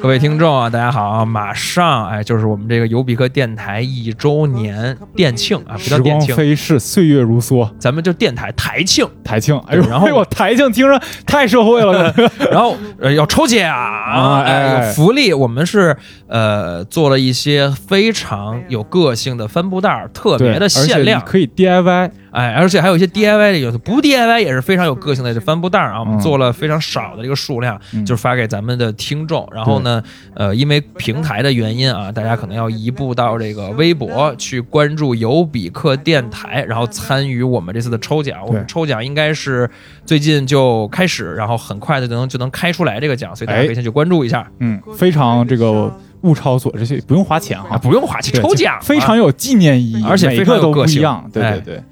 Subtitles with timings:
[0.00, 1.26] 各位听众啊，大家好！
[1.26, 9.06] 马上哎，就是我们这个尤比克电台一周年店庆啊，不叫时光店庆，飞逝，岁月如梭，咱们就电台台庆。
[9.22, 9.58] 台庆。
[9.66, 12.12] 哎呦，然后哎呦，台庆听着太社会了。
[12.50, 15.34] 然后呃要抽奖，啊哎哎，有福利。
[15.34, 15.94] 我们是
[16.28, 21.20] 呃做了一些非常有个性的帆布袋儿，特，别的限量。
[21.20, 22.10] 可以 DIY。
[22.34, 26.20] 哎，而且还有一些 DIY 的有的不 DIY 也是非常有个性的这帆布袋儿啊，我们嗯。
[26.20, 28.04] 做了非常少的这个数量，嗯。
[28.04, 29.48] 就是发给咱们的听众。
[29.52, 30.02] 然后呢，
[30.34, 38.44] 呃，因为平台的原因啊，大家可能要移步到这个微博去关注尤比克电台，然后参与我们这次的抽奖。
[38.44, 39.70] 我们抽奖应该是
[40.04, 44.50] 最近就开始，然后很快的就能就能开出来这个奖，所以大家可以哎先去关注一下。
[44.58, 51.00] 嗯，非常这个物超所值，不用花钱啊，哈，不用花钱抽奖啊，非常有纪念意义，而且非常每个都不有个性。
[51.00, 51.30] 一样。
[51.32, 51.52] 对哎。
[51.60, 51.82] 对对，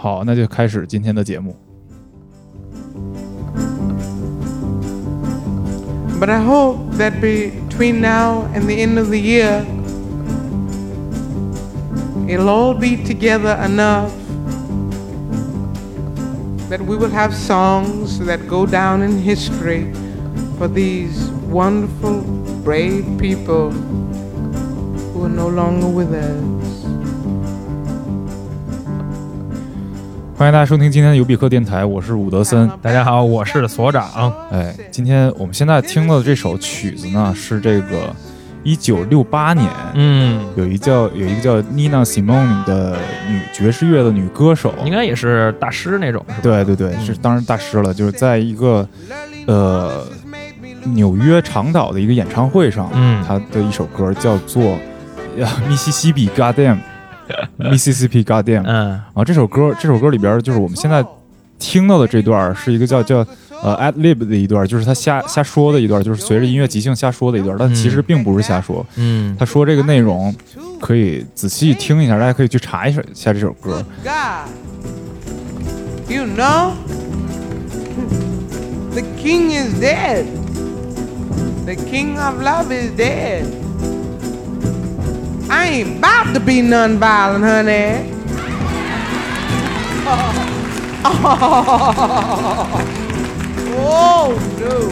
[0.00, 1.56] 好，那就开始今天的节目。
[6.18, 9.66] But I hope that between now and the end of the year,
[12.26, 14.10] it'll all be together enough
[16.70, 19.92] that we will have songs that go down in history
[20.58, 22.22] for these wonderful,
[22.64, 23.70] brave people
[25.12, 26.79] who are no longer with us.
[30.41, 32.67] 欢迎大家收听今天的尤比克电台，我是伍德森。
[32.81, 34.33] 大家好，我是所长。
[34.51, 38.11] 哎，今天我们现在听到的这首曲子呢，是这个
[38.63, 42.97] 一九六八年，嗯，有一叫有一个叫 Nina Simone 的
[43.29, 46.39] 女爵士乐的女歌手，应该也是大师那种，是吧？
[46.41, 48.89] 对对对，是当然大师了，就是在一个
[49.45, 50.03] 呃
[50.85, 54.63] 纽约长岛的一个演唱会上，嗯他的一首歌叫做
[55.67, 56.77] 《密西西比 Goddamn》
[57.59, 58.63] Mississippi Goddamn。
[58.65, 61.05] 嗯然后这首歌，这首歌里边就是我们现在
[61.59, 63.25] 听到的这段是一个叫叫
[63.61, 68.85] 呃 ad lib 的一段，就是他瞎瞎说的一段，就是随着音乐即兴瞎说的一段，但其实并不是瞎说。
[68.95, 70.33] 嗯他说这个内容
[70.79, 73.83] 可以仔细听一下，大家可以去查一下一下这首歌。
[74.03, 74.49] God,
[76.09, 76.71] you know,
[78.93, 80.25] the king is dead.
[81.63, 83.45] The king of love is dead.
[85.53, 88.05] I ain't about to be nonviolent, honey.
[93.83, 94.91] Oh no.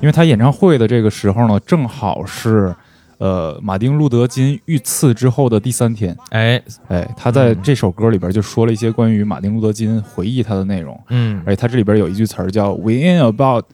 [0.00, 2.72] 因为他演唱会的这个时候呢，正好是
[3.18, 6.16] 呃马丁路德金遇刺之后的第三天。
[6.30, 13.64] 哎，哎，他在这首歌里边就说了一些关于马丁路德金回忆他的内容，嗯而且他这里边有一句词儿叫 “We ain't about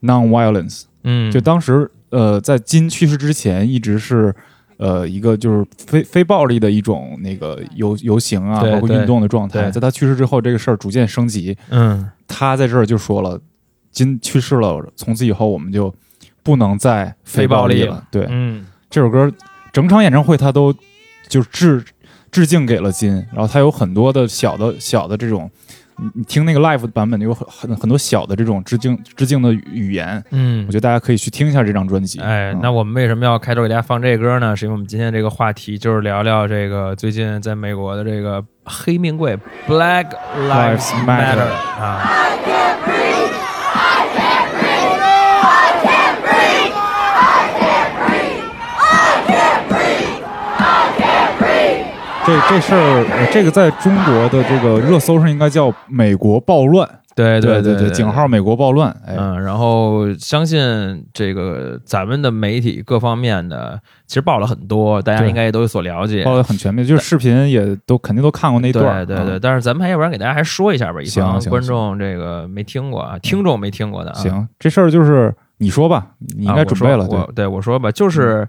[0.00, 4.34] non-violence”，嗯，就当时呃在金去世之前一直是。
[4.76, 9.70] 呃，一个就是非非暴力的一种那个游游行啊，包括运动的状态。
[9.70, 11.56] 在他去世之后，这个事儿逐渐升级。
[11.70, 13.40] 嗯他在这儿就说了，
[13.90, 15.94] 金去世了，从此以后我们就
[16.42, 18.04] 不能再非暴力非暴力了。
[18.10, 19.30] 对，嗯这首歌
[19.72, 20.74] 整场演唱会他都
[21.28, 21.84] 就致
[22.30, 25.50] 致敬给了金，然后他有很多的小的小的这种，
[25.96, 30.66] 你你听那个 live 版本有很很很多小的这种致敬致敬的语言，嗯。
[30.66, 32.20] 我觉得大家可以去听一下这张专辑。
[32.20, 32.60] 哎，嗯。
[32.62, 34.54] 那我们为什么要开头给大家放这歌呢？
[34.56, 40.06] 是因为我们今天这个话题就是聊聊这个最近在美国的这个黑命贵 Black
[40.36, 42.10] Lives Lives Matter Matter 啊，
[52.26, 58.90] 这这事儿，呃这个在中国的这个热搜上应该叫“美国暴乱”，对对对对，井号“美国暴乱”。
[59.06, 66.24] 哎，嗯，然后相信这个咱们的媒体各方面的其实报了很多，大家应该也都有所了解。
[66.24, 69.06] 报的很全面，就是视频也都肯定都看过那段。
[69.06, 74.14] 对对对，嗯但是咱们还要不然给大家还说一下吧，以防行行观众这个没听过啊，听众没听过的啊。
[74.14, 76.06] 行，这事儿就是你说吧，
[76.38, 77.06] 你应啊该准备了。
[77.06, 78.48] 对，对我说吧，就是。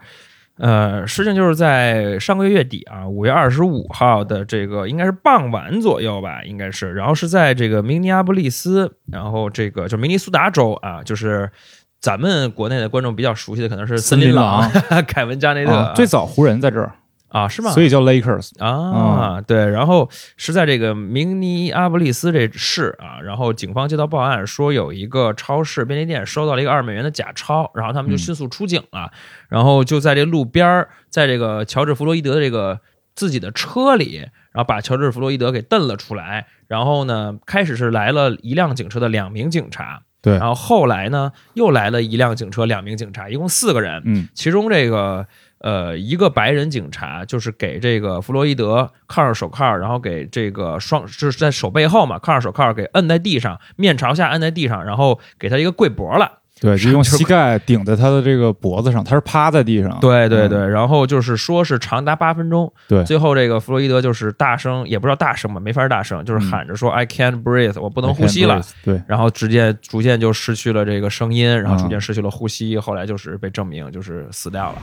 [0.58, 11.52] 呃，事情就是在上个月月底啊，五月二十五号的这个应该是傍晚左右吧，应该是，然后是在这个明尼阿波利斯，然后这个就明尼苏达州啊，就是
[12.00, 14.72] 咱们国内的观众比较熟悉的可能是森林狼
[15.06, 16.94] 凯文加内特、啊，最早湖人在这儿，
[17.36, 17.72] 啊是吗？
[17.72, 18.52] 所以叫 Lakers。
[18.64, 28.24] 啊，对，然后是在这个明尼阿布利斯这市啊，然后警方接到报案说有一个超市便利店收到了一个二美元的假钞，然后他们就嗯。
[28.26, 29.12] 迅速出警了，
[29.50, 32.80] 然后就在这路边儿，在这个乔治弗洛伊德的这个
[33.14, 34.18] 自己的车里，
[34.52, 40.38] 然后把乔治弗洛伊德给蹬了出来，然后呢，开始是来了一辆警车的两名警察，对。
[40.38, 44.28] 然后后来呢又来了一辆警车，两名警察，一共四个人，嗯。
[44.34, 45.28] 其中这个
[45.60, 56.40] 呃一个白人警察就是给这个弗洛伊德铐上手铐，然后给这个双就是在手背后嘛，铐上手铐给摁在地上，面朝下摁在地上，然后给他一个跪脖了。
[56.65, 59.91] 对，就用膝盖顶在他的这个脖子上，他是趴在地上。
[59.91, 68.62] 嗯对对对，然后就是说是长达八分钟，对最后这个弗洛伊德就是大声，也不知道大声吧，没法大声，就是嗯喊着说 I can't breathe，我不不能呼吸了。。
[68.83, 74.81] 对，然后直接逐渐就失去了这个声音，然后嗯逐渐失去了呼吸，后来就是被证明就是死掉了。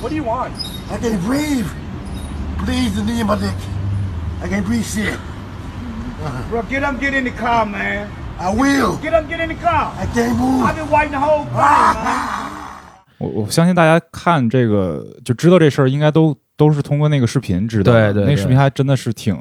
[0.00, 0.50] What do you want?
[0.90, 1.66] I can't breathe.
[2.64, 3.52] Please, the knee in my dick.
[4.42, 5.14] I can't breathe shit.
[6.50, 8.08] Bro, get up, get in the car, man.
[8.38, 8.98] I will.
[9.02, 9.92] Get up, get in the car.
[9.98, 10.62] I can't move.
[10.62, 11.46] I've been waiting the whole.
[13.18, 18.12] 我我相信大家看这个就知道这事儿，应该都都是通过那个视频知道的。
[18.12, 19.34] 对对对那视频还真的是挺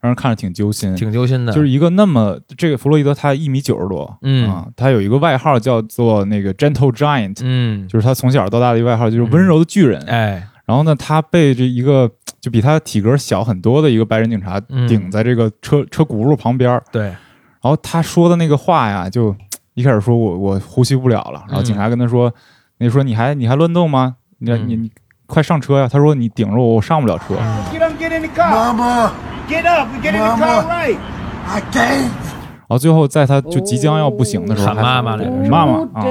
[0.00, 0.94] 让人看着挺揪心。
[0.94, 9.98] 挺揪心的，就是一个那么这个弗洛伊德，他一米九十多，嗯啊，他有一个外号叫做那个 Gentle Giant，、嗯，就是他从小到大的一个外号，就是温柔的巨人。
[10.02, 17.14] 哎，然后呢，他被这一个就比他体格小很多的一个白人警察嗯顶在这个车、车轱辘旁边儿，对，
[17.62, 19.34] 然后他说的那个话呀，就
[19.74, 22.32] 一开始说我我呼吸不了了，然后警察跟他说，
[22.78, 24.16] 那说你还你还乱动吗？
[24.38, 24.90] 你嗯你你
[25.26, 25.88] 快上车呀！
[25.90, 27.34] 他说你顶着我，我上不了车。
[27.72, 28.28] Get up, get in the
[30.36, 30.64] car.
[30.66, 32.10] Right，I can't.
[32.68, 36.02] 然后最后在他就即将要不行的时候，喊妈妈来妈妈 Oh, 啊.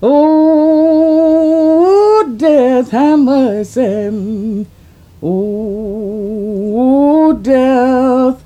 [0.00, 4.66] Oh, death have mercy.
[5.20, 8.36] Oh, death,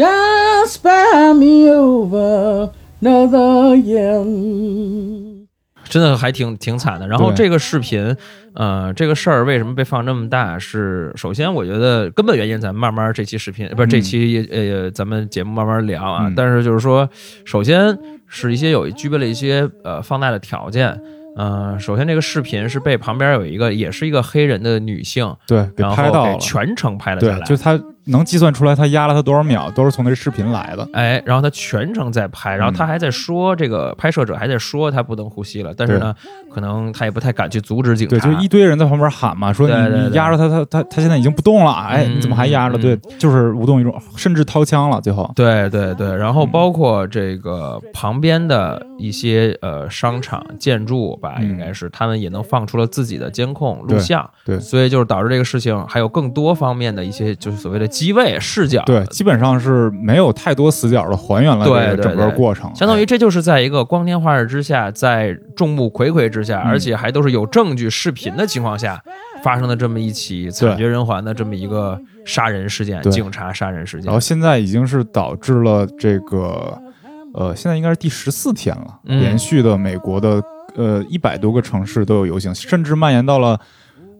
[0.00, 2.70] just spare me over
[3.02, 5.46] another year.
[5.90, 7.06] 真的还挺挺惨的。
[7.06, 8.16] 然后这个视频，
[8.54, 10.58] 呃，这个事儿为什么被放这么大？
[10.58, 16.28] 是首先我觉得根本原因，咱们慢慢这期视频不是这期呃咱们节目慢慢聊啊。
[16.28, 17.08] 嗯但是就是说，
[17.44, 20.98] 首先是一些有具备了一些呃放大的条件。
[21.36, 26.38] 呃，首先这个视频是被旁边有一个也是一个黑人的女性，对，给然后给拍到了。
[26.38, 27.46] 全程拍了下对，来。
[27.46, 27.80] 就他
[28.10, 30.88] 能计算出来他压了他多少秒，都是从那视频来的。
[30.92, 36.14] 哎，然后他全程在拍，然后嗯他还在说，这个拍摄者还在说他不能呼吸了，但是呢，
[36.52, 38.18] 可能他也不太敢去阻止警察。
[38.18, 42.76] 对，就一堆人在旁边喊嘛，说你压着他，他他他现在已经不动了，哎，嗯你怎么还压着？
[42.78, 45.30] 嗯对，就是无动于衷，甚至掏枪了，最后。
[45.34, 61.66] 对对对，然后包括这个旁边的一些呃商场建筑吧，嗯应该是他们也能放出了自己的监控录对像，对所以就是导致这个事情还有更多方面的一些就是所谓的机位视角，对，基本上是没有太多死角的还原了
[61.98, 68.98] 整个对过程，相当于哎这就是在一个光天化日之下，在众目睽睽之下，嗯而且还都是有证据、视频的情况下，
[69.44, 74.18] 发生的这么一起惨绝人寰的这么一个杀人事件，警察杀人事件然后。
[74.18, 76.78] 现在已经是导致了这个，
[77.34, 80.42] 呃，现在应该是第十四天了，嗯连续的美国的
[80.74, 83.60] 呃一百多个城市都有游行，甚至蔓延到了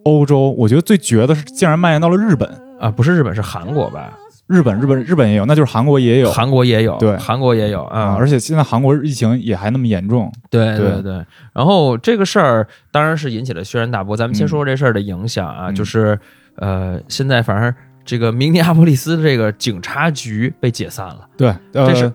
[0.04, 0.54] 欧洲。
[0.58, 2.46] 我觉得最绝的是，竟然蔓延到了日本。
[2.80, 4.18] 啊，不是日本，是韩国吧？
[4.46, 8.16] 日本，日本，日本也有，那就是韩国也有韩国也有，对韩国也有啊啊！。
[8.18, 14.16] 而且现在韩国疫情也还那么严重，对对对对，然后这个事儿当然是引起了轩然大波。
[14.16, 16.18] 咱们先说说这事儿的影响啊，嗯就是
[16.56, 17.72] 呃，现在反正
[18.04, 21.28] 这个明尼阿波利斯这个警察局被解散了。
[21.36, 22.12] 对，呃，这是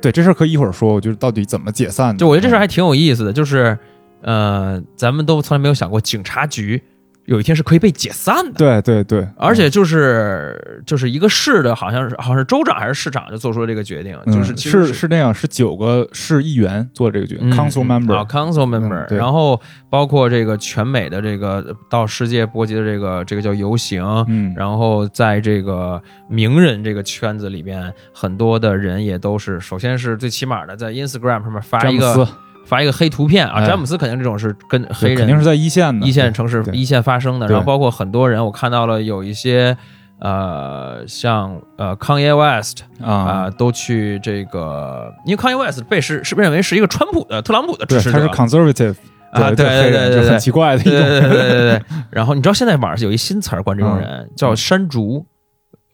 [0.00, 2.18] 对这事儿可以一会儿说，就是到底怎么解散的。
[2.18, 3.76] 就我觉得这事儿还挺有意思的，就是
[4.20, 6.80] 呃，咱们都从来没有想过警察局
[7.26, 8.52] 有一天是可以被解散的。
[8.58, 32.26] 对对对，而且就是就是一个市的，好像是好像是州长还是市长就做出了这个决定，嗯就是其实是是那样，是九个市议员做这个决定、member，、啊，council member，、嗯然后包括这个全美的这个到世界波及的这个这个叫游行，嗯，然后在这个名人这个圈子里边，很多的人也都是，首先是最起码的在 Instagram 上面发一个
[32.64, 33.66] 发一个黑图片啊，哎。
[33.66, 36.06] 詹姆斯肯定这种是跟黑人肯定是在一线的。
[36.06, 39.76] 一线城市一线发生的，然后包括很多人，我看到了有一些。
[40.24, 48.20] 呃，像呃，Kanye West 啊、啊，都去这个，因为 Kanye West 被是是被认为是一个川普的、特朗普的支，持者。
[48.20, 48.94] 他是 conservative
[49.32, 51.82] 啊对对对对很奇怪的一对种对对对对对。
[52.12, 55.26] 然后你知道现在网上有一新词儿管这种嗯人、叫山竹，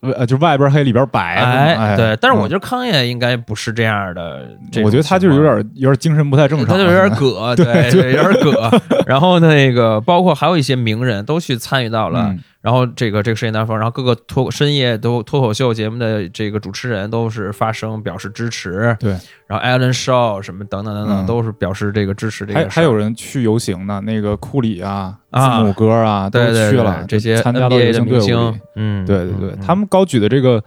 [0.01, 2.17] 呃，就外边黑里边白，哎，对。
[2.21, 4.47] 但是我嗯觉得康爷应该不是这样的
[4.83, 8.71] 我觉得他就是有点有点精神不太正常，他就有点葛， 对对，有点葛。
[9.05, 19.11] 然后那个包括还有一些名人都去参与到了，嗯然后这个这个事件当中，然后各个脱深夜都脱口秀节目的这个主持人都是发声表示支持，对。
[19.47, 21.25] 然后 Alan Shaw 什么等等等等、嗯。
[21.25, 22.59] 都是表示这个支持这个。
[22.59, 29.51] 还还有人去游行呢，那个库里啊、字啊母哥啊都去了，这些参加到 NBA 游行队伍嗯，对对对。
[29.51, 30.61] 嗯，他们高举的这个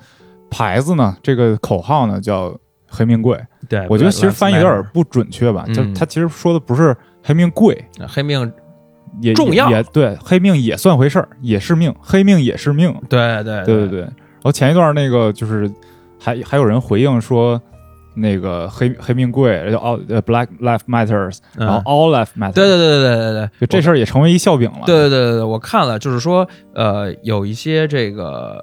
[0.50, 2.58] 牌子呢，这个口号呢叫
[2.88, 5.74] “黑命贵”，对，我觉得其实翻译有点不准确吧，嗯。
[5.74, 8.50] 就他其实说的不是黑命贵，黑命，
[9.20, 9.68] 也重要。
[9.70, 14.00] 也也对，黑命也算回事儿，也是命，黑命也是命，对对对对对。
[14.00, 15.70] 然后前一段那个就是
[16.18, 17.60] 还还有人回应说，
[18.14, 21.66] 那个黑黑命贵，叫 All 呃 Black Life Matters，嗯。
[21.66, 24.82] 然后 All Life Matters，对对对对对对对，就这事儿也成为一笑柄了。
[24.86, 28.62] 对对对我看了，就是说，呃，有一些这个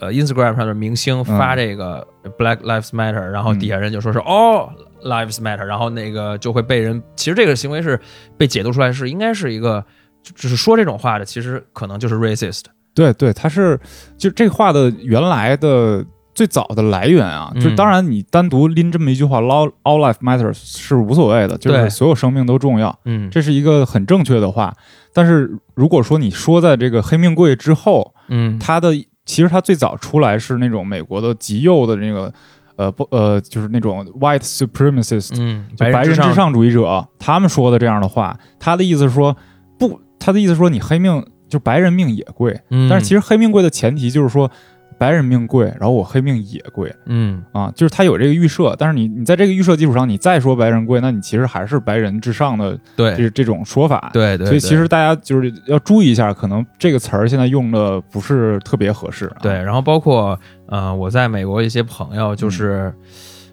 [0.00, 2.06] 呃 Instagram 上的明星发这个
[2.38, 4.70] Black Lives Matter，、然后底下人就说是 All
[5.02, 7.98] Lives Matter，然后那个就会被人，其实这个行为是
[8.36, 9.84] 被解读出来是应该是一个，
[10.22, 12.64] 就就是说这种话的，其实可能就是 racist。
[12.94, 13.78] 对对，他是
[14.16, 24.74] 就这话的原来的最早的来源啊，嗯就当然你单独拎这么一句话 “all all life matters” 是无所谓的，就是所有生命都重要，嗯这是一个很正确的话。
[25.12, 28.92] 但是如果说你说在这个黑命贵之后，嗯它的
[29.24, 32.32] 其实它最早出来是那种美国的极右的那个
[32.78, 39.36] 呃不呃就是那种 white supremacist，、嗯，就白人至上，上主义者，他们说的这样的话，他的意思是说
[39.78, 44.50] 不，他的意思是说你黑命就白人命也贵，嗯，但是其实黑命贵的前提就是说
[44.98, 46.92] 白人命贵，然后我黑命也贵。
[47.06, 47.42] 嗯。
[47.52, 53.14] 啊，就是他有这个预设，但是你你在这个预设基础上，你再说白人贵，那你其实还是白人至上的对。
[53.14, 54.10] 这这种说法。
[54.12, 59.36] 对对，所以其实大家就是要注意一下，可能这个词儿现在用的不是特别合适、啊。
[59.40, 62.92] 对，然后包括呃，我在美国一些朋友就是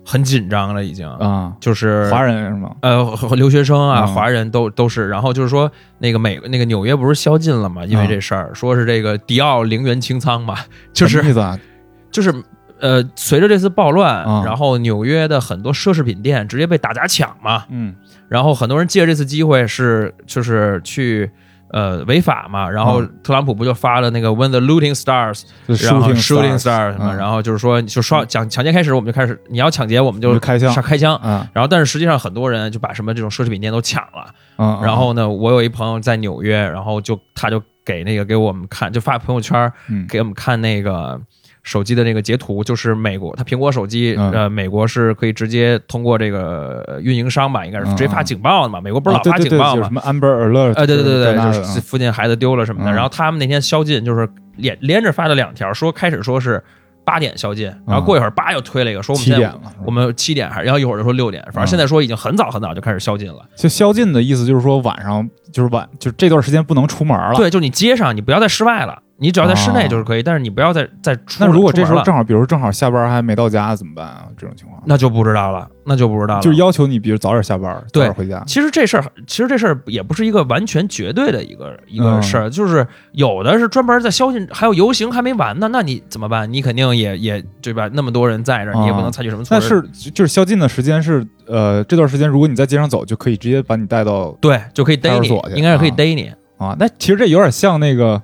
[0.05, 2.75] 很紧张了，已经，啊，就是华人是吗？
[2.81, 3.03] 呃，
[3.35, 5.09] 留学生啊，嗯华人都都是。
[5.09, 7.83] 然后就是说，那个美那个纽约不是宵禁了嘛？
[7.85, 10.55] 因为嗯这事儿，说是这个迪奥零元清仓嘛，
[10.93, 11.59] 就是什么意思啊？
[12.11, 12.31] 就是
[12.79, 17.95] 呃，随着这次暴乱，嗯然后纽约的很多奢侈品店直接被大家抢嘛，嗯
[18.29, 21.29] 然后很多人借这次机会是就是去。
[21.75, 23.11] 呃，违法嘛，然后嗯。
[23.21, 30.71] 特朗普不就发了那个 When the looting starts，就是然后 shooting stars，stars 嘛，嗯然后就是说就说抢抢劫开始，我们就开始你要抢劫，我们就就开枪。
[30.71, 40.07] 上开枪，啊然后但是实际上很多人就把什么这种奢侈品店都抢了，嗯，然后呢，我有一朋友在纽约，然后就他就给那个给我们看，就发朋友圈嗯。
[40.07, 41.19] 给我们看那个
[41.65, 50.73] 手机的那个截图，就是美国，他苹果手机，嗯呃，美国是可以直接通过这个呃运营商吧，应该是直接发警报的嘛，美国不是老发警报嘛什，么 Amber Alert？
[50.75, 52.91] 呃，对对对就是附近孩子丢了什么的。
[52.91, 56.63] 嗯然后他们那天宵禁，就是连连着发了两条，说开始说是
[57.03, 63.39] 八点宵禁，然后过一会儿叭又推了一个，说我们现在七点了，我们七点还是，然后一会儿就说六点，反正现在说已经很早很早就开始宵禁了。
[63.55, 67.33] 就宵禁的意思就是说晚上就是晚，就这段时间不能出门了。
[67.35, 71.37] 对，就你街上你不要在室外了，你只要在室内哦就是可以，但是你不要再再出。
[71.39, 74.25] 那如果这时候正好，比如正好下班还没到家怎么办啊？
[74.37, 76.41] 这种情况那就不知道了，那就不知道了。
[76.41, 78.43] 就是要求你，比如早点下班，早点回家。
[78.45, 86.51] 其实这事儿，其实这事儿也不是一个完全绝对的一个一个嗯事儿，就是有的是专门在宵禁，还有游行还没完呢，那你怎么办？
[86.51, 87.89] 你肯定也也对吧？
[87.93, 90.03] 那么多人在这儿，你也不能采取什么措施但施。
[90.03, 96.31] 是就是宵禁的时间是呃这段时间，如果你在街上走，就可以直接把你带到对，就可以逮你应该是可以啊逮你。
[96.57, 96.75] 啊。
[96.77, 98.21] 那其实这有点像那个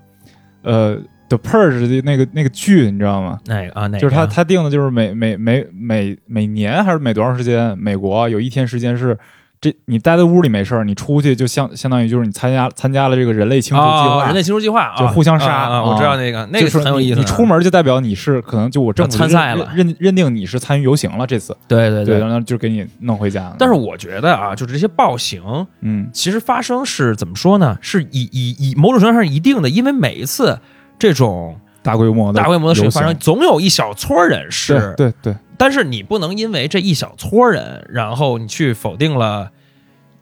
[0.63, 0.97] 呃
[1.29, 3.39] The Purge 的那个那个剧，你知道吗？
[3.45, 3.87] 哪个啊？
[3.87, 3.99] 哪个？
[3.99, 9.17] 就是他他定的就是每每每每每年还是每多长时间，美国有一天时间是。
[9.61, 15.83] 这你待在屋里没事儿，你出去就相相当于就是你参加参加了这个人类清除计划，啊，人类清除计划啊就互相杀啊啊！
[15.83, 17.13] 我知道那个，那个是个很有意思。
[17.13, 17.21] 你。
[17.21, 23.55] 你出门就代表你是可能就我政府参赛了认认认定你是参与游行了这次，对对对，然后就给你弄回家了。
[23.59, 27.77] 但是我觉得啊，就是这些暴行，嗯其实发生是怎么说呢？
[27.81, 30.59] 是以以以某种程度上是一定的，因为每一次
[30.97, 39.51] 这种大规模的大规模的事情发生，总有一小撮人是，对对对，但是你不能因为这一小撮人，然后你去否定了。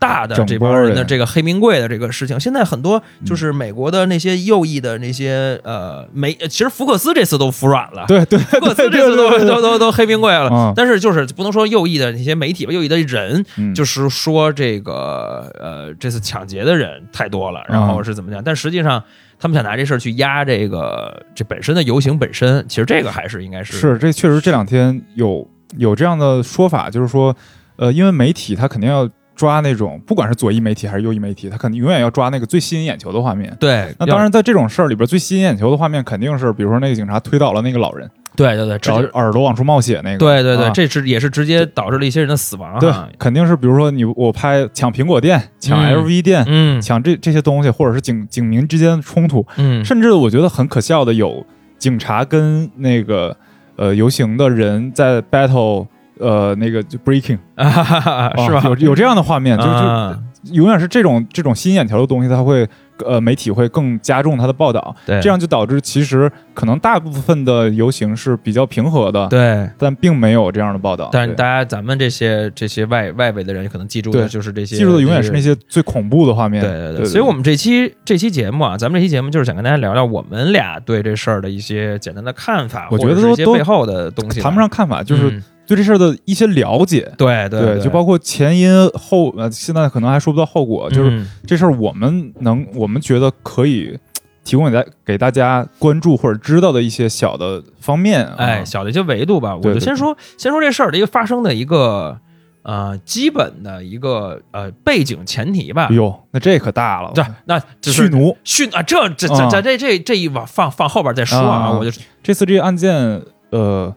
[0.01, 10.48] 大的这帮人的这个黑名贵的这个事情，现在很多就是美国的那些右翼的那些呃媒，其实福克斯这次都服软了，对对福克斯这次都都都都黑名贵了。
[10.50, 13.75] 嗯，但是就是不能说右翼的那些媒体吧，右翼的人嗯。
[13.75, 18.42] 就是说这个呃这次抢劫的人太多了，然后是怎么讲？
[18.42, 19.04] 但实际上
[19.39, 27.34] 他们想拿这事儿去压这个这本身的游行本身，其实这个还是应该是是这确实这两天有有这样的说法，就是说，
[27.77, 33.55] 呃，因为媒体他肯定要抓那种，不管是左翼媒体还是右翼媒体，他肯定永远要抓那个最吸引眼球的画面。
[33.58, 33.96] 对。
[33.98, 38.12] 那当然，在这种事儿里边，最吸引眼球的画面肯定是，比如说那个警察推倒了那个老人，
[38.43, 40.17] 对对对，直然后耳朵往出冒血那个。
[40.17, 51.46] 对对对，啊这是也是直接导致了一些人的死亡对啊。，肯定是比如说你我拍抢苹果店、抢嗯 LV 店、嗯抢这这些东西，或者是警警民之间的冲突，嗯，甚至我觉得很可笑的有
[51.77, 53.36] 警察跟那个
[53.75, 55.86] 呃游行的人在 battle，
[56.19, 58.60] 呃那个就 breaking，啊 是吧？
[58.60, 60.17] 啊有有这样的画面，就就啊
[60.51, 62.67] 永远是这种这种吸引眼球的东西，它会
[63.06, 69.70] 呃媒体会更加重它的报道，对这样就导致其实可能大部分的游行是比较平和的，对。
[69.77, 71.10] 但并没有这样的报道。
[71.12, 75.56] 但是大家咱们这些这些外外围的人可能记住的就是这些，记住的永远是那些。
[75.68, 76.63] 最恐怖的画面。
[76.63, 84.39] 对对对，所以我们这期这期节目啊，咱们这期节目就是想跟大家聊聊我们俩对这事儿的一些简单的看法，我觉得都背后的东西。
[84.39, 87.12] 谈不上看法，就是嗯对这事儿的一些了解。
[87.16, 93.98] 对对就包括前因后呃，现在可能还说不到后果，就是嗯这事儿我们能，我们觉得可以
[94.44, 98.36] 提供给大给大家关注或者知道的一些小的方面啊。
[98.40, 102.18] 哎，小的一些维度吧，我对对就先说先说这事儿的一个发生的一个
[102.64, 105.96] 呃基本的一个呃背景前提吧哎。
[105.96, 108.36] 呦，那这可大了，这那就是蓄奴。
[108.44, 113.22] 训啊，这这这啊这这这这一往放放后边再说啊，啊我就这次这个案件，
[113.52, 113.94] 呃，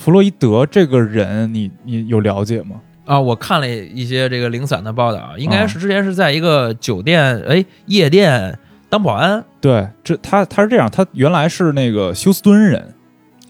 [0.00, 2.76] 弗洛伊德这个人，你你有了解吗？
[3.04, 5.66] 啊，我看了一些这个零散的报道，应该啊。
[5.66, 9.44] 是之前是在一个酒店哎夜店当保安。
[9.60, 12.94] 对，这他他是这样，他原来是那个休斯敦人，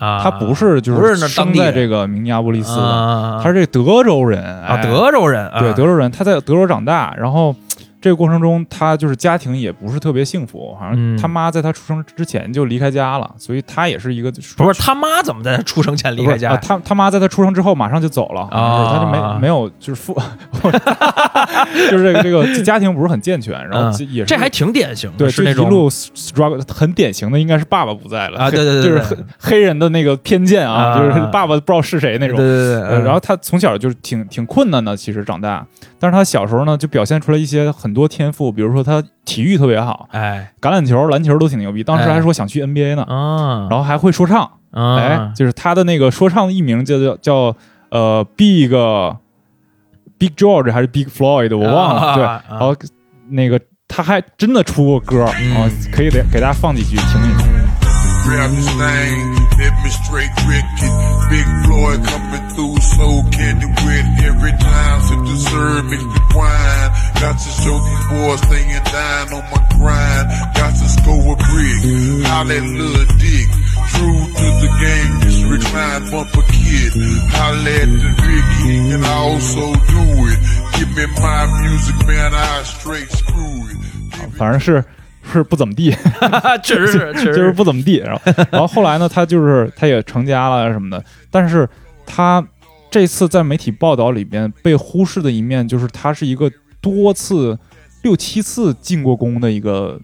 [0.00, 7.54] 啊，他不是就不是生在这个明尼阿波利斯的，啊，他是这德州人啊哎德州人，啊对德州人，他在德州长大，然后
[8.00, 11.18] 这个过程中，他就是家庭也不是特别幸福，好像嗯。
[11.18, 16.56] 他妈在他出生之前就离开家了，所以他也是一个不是他妈怎么在他出生前离开家啊？
[16.56, 18.78] 他他妈在他出生之后马上就走了，啊。
[18.78, 20.14] 就是他就没没有就是父，
[21.90, 24.08] 就是这个这个家庭不是很健全，然后嗯。
[24.10, 30.98] 也是这还挺典型的，对，是那种就一路 struggle 很典型的，应该是爸爸不在了啊对对对对就是黑黑人的那个偏见啊，啊。
[30.98, 32.36] 就是爸爸不知道是谁那种。
[32.36, 35.66] 对对对，呃，然后他从小就是挺挺困难的，其实长大，
[36.00, 40.50] 但是他小时候呢就表现出来一些很多天赋，比如说他体育特别好，哎。
[40.60, 44.96] 橄榄球、篮球都挺牛逼，当时还说想去 NBA 呢，啊，然后还会说唱，啊。
[44.96, 47.56] 哎，就是他的那个说唱的艺名叫叫叫
[47.90, 48.68] 呃 Big
[50.18, 52.74] Big George 还是 Big Floyd，我忘了，对，然后
[53.28, 55.56] 那个他还真的出过歌，嗯。
[55.56, 57.46] 啊，可以给给大家放几句听一听。
[62.59, 62.75] Grab this thing, let me straight wreck it.
[62.75, 65.01] Big Floyd coming through, so candy wet every time.
[65.01, 66.91] Sip the syrup, mix the wine.
[67.21, 70.25] Got to show these boys staying down on my grind.
[70.55, 71.79] Got to score a brick,
[72.27, 73.49] holla at Lil Dick.
[73.95, 76.91] True to the game, this recline bumper kid.
[77.31, 80.39] Holla at the Ricky, and I also do it.
[80.75, 83.77] Give me my music, man, I straight screw it.
[84.37, 84.83] 反正是
[85.31, 85.95] 是不怎么地，
[86.63, 87.97] 确实是，确实就是不怎么地。
[87.97, 91.69] 然后然后后来呢，他就是他也成家了什么的，但是
[92.12, 92.44] 他
[92.90, 97.56] 这次在媒体报道里面被忽视的一面，就是他是一个多次
[98.02, 100.00] 六七次进过宫的一个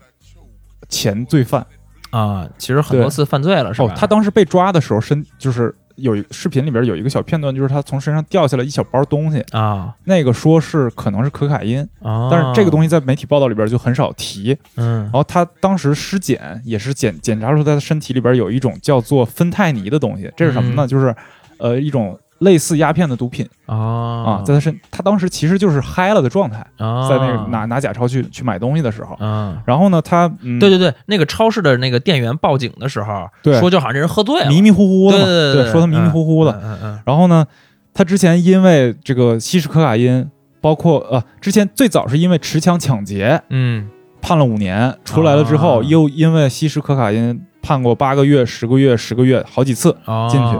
[0.89, 1.67] 前罪犯。
[2.11, 3.89] 啊，其实很多次犯罪了，是吧？
[3.89, 14.57] 哦，他当时被抓的时候，身就是有一视频里边有一个小片段，就是他从身上掉下来一小包东西，啊那个说是可能是可卡因，啊，但是这个东西在媒体报道里边就很少提。
[14.77, 20.87] 嗯然后他当时尸检也是检检查出他的身体里边有一种叫做芬太尼的东西，这是什么呢？
[20.87, 21.15] 嗯就是
[21.59, 29.63] 呃一种类似鸦片的毒品啊啊，在他身他当时其实就是嗨了的状态，啊，在那个拿拿假钞去去买东西的时候，啊。
[29.65, 37.47] 然后呢他嗯对对对，那个超市的那个店员报警的时候，对说就好像这人喝醉了，迷迷糊糊的嘛，对对对说他迷迷糊糊的，嗯嗯然后呢，
[37.95, 43.89] 他之前因为这个吸食可卡因，包括呃，之前最早是因为持枪抢劫嗯
[44.21, 49.97] 判了五年，出来了之后、啊又因为吸食可卡因判过八个月、十个月、十个月，好几次。
[50.07, 50.57] 嗯，进去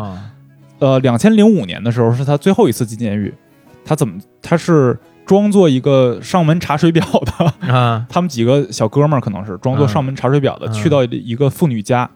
[0.79, 3.33] 呃，两千零五年的时候是他最后一次进监狱，
[3.85, 8.07] 他怎么他是装作一个上门查水表的，啊。
[8.11, 10.73] 他们几个小哥们儿可能是装作上门查水表的，嗯。
[10.73, 12.09] 去到一个妇女家，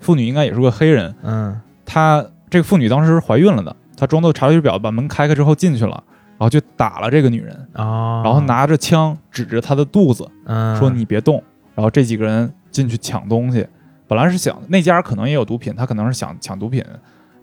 [0.00, 1.60] 妇女应该也是个黑人，嗯。
[1.84, 10.76] 他这个妇女当时是怀孕了的，他装作查水表，把门开开之后进去了，然后就打了这个女人，啊，然后拿着枪指着她的肚子嗯。
[10.76, 11.42] 说：“你别动。”
[11.74, 13.66] 然后这几个人进去抢东西，
[14.08, 16.82] 本来是想那家可能也有毒品，他可能是想抢毒品，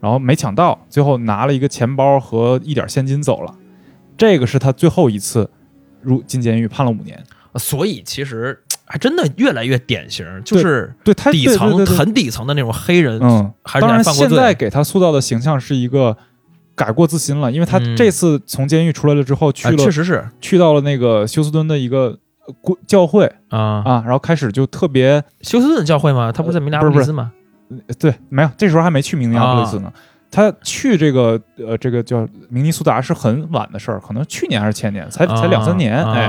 [0.04, 3.54] 然后没抢到，最后拿了一个钱包和一点现金走了。
[4.18, 5.48] 这个是他最后一次
[6.02, 7.18] 入进监狱，判了五年。
[7.56, 16.14] 所以其实还真的越来越典型，就是对他底层很底层的那种黑人，嗯，还是当然现在给他塑造的形象是一个
[16.74, 23.82] 改过自新了，因为他嗯这次从监狱出来了之后，去啊了、确实是去到了那个休斯敦的一个呃国教会啊。
[23.86, 26.30] 啊，然后开始就特别休斯顿教会吗？
[26.30, 27.32] 他不是在明尼阿波利斯吗？
[27.34, 27.43] 呃
[27.98, 29.92] 对，没有，这时候还没去明尼阿波利斯呢。
[30.30, 36.22] 他去这个呃，这个叫明尼苏达是很晚的事儿，可能去年还是前年，才才两三年，啊哎。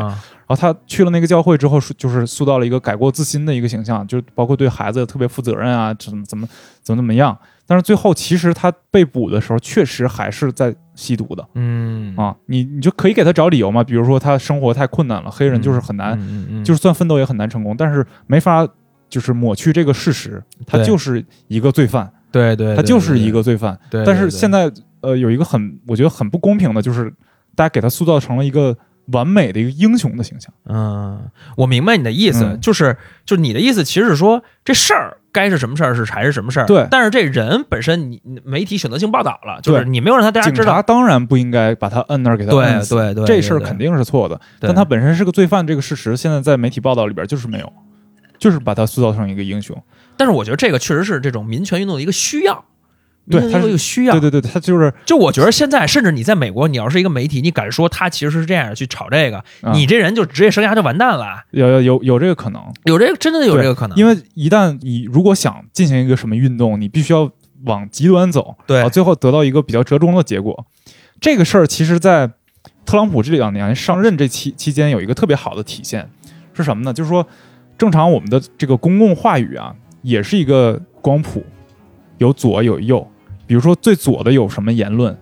[0.48, 6.48] 然后他去了那个教会之后，是就是塑造了一个改过自新的一个形象，就包括对孩子特别负责任啊，怎么怎么
[6.84, 7.36] 怎么怎么样。
[7.66, 12.36] 但是最后其实他被捕的时候，确实还是在吸毒的嗯啊。
[12.46, 18.68] 你你就可以给他找理由嘛，比如说他生活太困难了，黑人就是很难，嗯嗯嗯就是算奋斗也很难成功，但是没法
[19.16, 23.80] 就是抹去这个事实，他就是一个罪犯，对对，他就是一个罪犯。
[23.90, 27.10] 对，但是现在呃有一个很我觉得很不公平的，就是
[27.56, 28.76] 大家给他塑造成了一个
[29.14, 30.54] 完美的一个英雄的形象。
[30.66, 43.78] 嗯，我明白你的意思，嗯就是就是你的意思，其实是说这事儿该是什么事儿是还是什么事儿，对但是这人本身你你媒体选择性报道了，就是你没有让他大家知道，警察当然不应该把他摁那儿给他对摁死，对对，对这事儿肯。
[43.78, 44.40] 定是错的。
[44.60, 47.74] 但他本身是个罪犯，这个事实现在在媒体报道里边就是没有，
[48.40, 49.76] 就是把他塑造成一个英雄。
[50.18, 52.64] 但是我觉得这个确实是这种民权运动的一个需要，
[53.30, 54.20] 对一个需要。
[54.20, 61.44] 对对对，他就是就我觉得现在，甚至你在美国，你要是一个媒体，你敢说他其实是这样去炒这个，啊你这人就职业生涯就完蛋了。
[61.52, 67.30] 有有有有这个可能，有这个真的有这个可能，因为一旦你如果想进行一个什么运动，你必须要
[67.66, 70.66] 往极端走，对最后得到一个比较折中的结果。
[71.20, 72.30] 这个事儿其实，在
[72.86, 76.10] 特朗普这两年上任这期期间有一个特别好的体现，
[76.54, 76.94] 是什么呢？
[76.94, 77.26] 就是说，
[77.78, 81.44] 正常我们的这个公共话语啊，也是一个光谱，
[82.18, 83.06] 有左有右。
[83.48, 85.16] 比如说最左的有什么言论，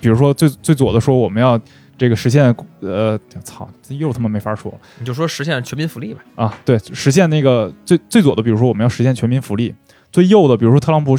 [0.00, 1.60] 比如说最最左的说我们要
[1.98, 4.78] 这个实现呃，操，这又他妈没法说了。
[4.98, 6.20] 你就说实现全民福利吧。
[6.36, 9.72] 啊，对，实现那个最最左的，比如说我们要实现全民福利；
[10.10, 11.16] 最右的，比如说特朗普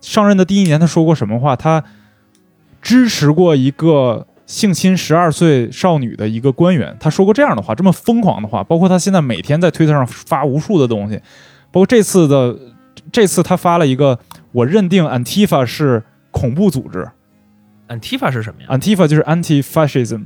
[0.00, 1.56] 上任的第一年，他说过什么话？
[1.56, 1.82] 他
[2.80, 8.62] 支持过一个性侵十二岁少女的一个官员，他说过这样的话，这么疯狂的话。
[8.64, 11.16] 包括他现在每天在推特上发无数的东西，
[11.70, 12.56] 包括这次的
[13.12, 14.18] 这次他发了一个，
[14.52, 17.08] 我认定 Antifa 是恐怖组织
[17.88, 20.24] Antifa 是什么呀？，Antifa 就是 anti-fascism，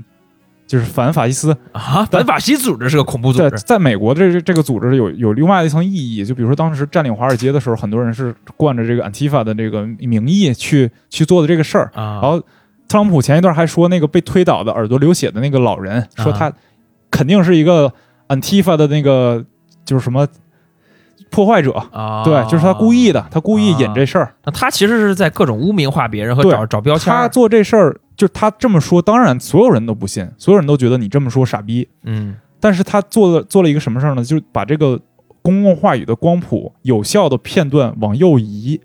[0.67, 1.57] 就是反法西斯。
[1.73, 3.57] 啊，反法西斯组织是个恐怖组织。
[3.59, 11.91] 在美国的这这个组织有有另外一层意义，就比如说当时占领华尔街的时候，很多人是惯着这个 Antifa 的这个名义去去做的这个事儿。
[11.95, 12.43] 啊，然后
[12.91, 16.53] 特朗普前一段还说，那个被推倒的耳朵流血的那个老人，说他
[17.09, 17.93] 肯定是一个
[18.27, 19.45] Antifa 的那个
[19.85, 20.27] 就是什么
[21.31, 24.35] 破坏者，啊，对，就是他故意的，他故意引这事儿。
[24.45, 27.13] 那他其实是在各种污名化别人和找找标签。
[27.13, 31.89] 他做这事儿，就他这么说，当然所有人都不信，所有人都觉得你这么说傻逼。
[32.03, 34.25] 嗯但是他做了做了一个什么事儿呢？
[34.25, 35.01] 就是把这个
[35.43, 38.81] 公共话语的光谱有效的片段往右移。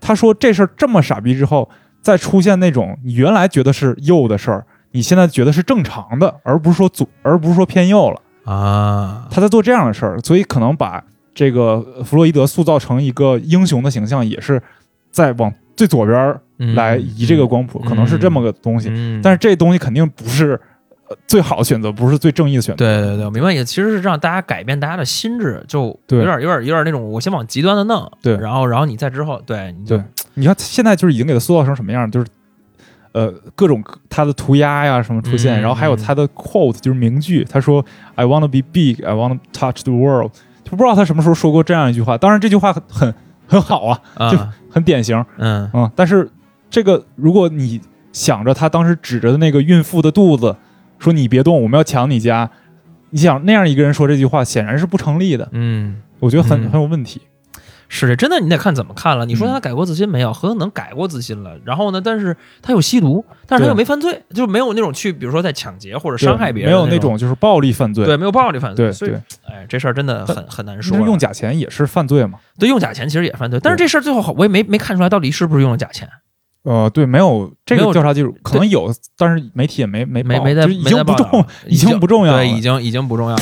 [0.00, 1.70] 他说这事儿这么傻逼之后，
[2.06, 8.22] 再出现那种你原来觉得是右的事儿，你现在觉得是正常的，而不是说左，而不是说偏右了。
[8.44, 11.02] 啊，他在做这样的事儿，所以可能把
[11.34, 14.62] 这个弗洛伊德塑造成一个英雄的形象，也是
[15.10, 16.38] 在往最左边
[16.76, 18.88] 来移这个光谱，可能是这么个东西。
[18.92, 20.52] 嗯，但是这东西肯定不是
[21.08, 22.84] 呃最好的选择，不是最正义的选择。
[22.84, 30.04] 对对对，我明白，也其实是让大家改变大家的心智，就有点有点有点那种，我先往极端的弄，对然后然后你再之后，对，你就对
[30.36, 32.26] 你看现在就是已经给他塑造成什么样，就是
[33.12, 42.16] 呃各种他的涂鸦呀什么出现，嗯然后还有他的 quote 就是名句，他说 I want to be big, I want to touch the world，就不知道他什么时候说过这样一句话。
[42.16, 43.14] 当然这句话很很
[43.46, 45.24] 很好啊，就啊，很典型。
[45.38, 45.70] 嗯。
[45.72, 46.30] 嗯，但是
[46.68, 47.80] 这个如果你
[48.12, 50.54] 想着他当时指着的那个孕妇的肚子
[50.98, 52.50] 说你别动，我们要抢你家，
[53.10, 56.70] 你想那样一个人说这句话，显然是不成立的，嗯，我觉得很嗯。
[56.70, 57.22] 很有问题。
[57.88, 59.24] 是的，真的你得看怎么看了。
[59.24, 60.32] 你说嗯他改过自新没有？
[60.32, 61.56] 很可能改过自新了。
[61.64, 68.86] 然后呢，但是他有吸毒，但是他又没犯罪，就没有那种去，比如说在抢劫或者伤害别人没有那那种就是暴力犯罪，对，没有暴力犯罪。
[68.86, 72.38] 对所以对，哎，这事儿真的很很难说用假钱也是犯罪嘛？
[72.58, 76.08] 对用假钱其实也犯罪，但是这事儿最后我也没没看出来到底是不是用了假钱。
[76.64, 82.38] 呃，对，没有这没有个调查记录，可能有，但是媒体也没没没没在已没在报道经不重，已经不重要了。
[82.40, 83.36] 对，已经已经不重要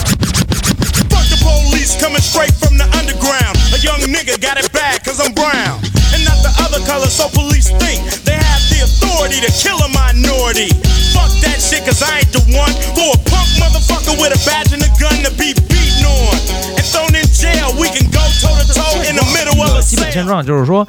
[3.85, 5.77] young nigga got it bad cause I'm brown.
[6.17, 9.91] And not the other color, so police think they have the authority to kill a
[9.93, 10.73] minority.
[11.13, 14.73] Fuck that shit cause I ain't the one for a punk motherfucker with a badge
[14.73, 16.37] and a gun to be beaten on.
[16.81, 19.83] And thrown in jail, we can go toe to toe in the middle of a
[19.83, 20.89] 基本现.状就是说，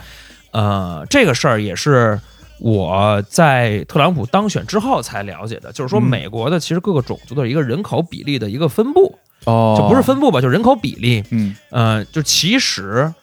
[0.51, 2.19] 呃，这个事儿也是
[2.59, 13.13] 我在特朗普当选之后才了解的，就是说嗯美国的其实各个种族的一个人口比例的一个分布，哦就不是，分布吧，就人口比例，嗯呃，就其实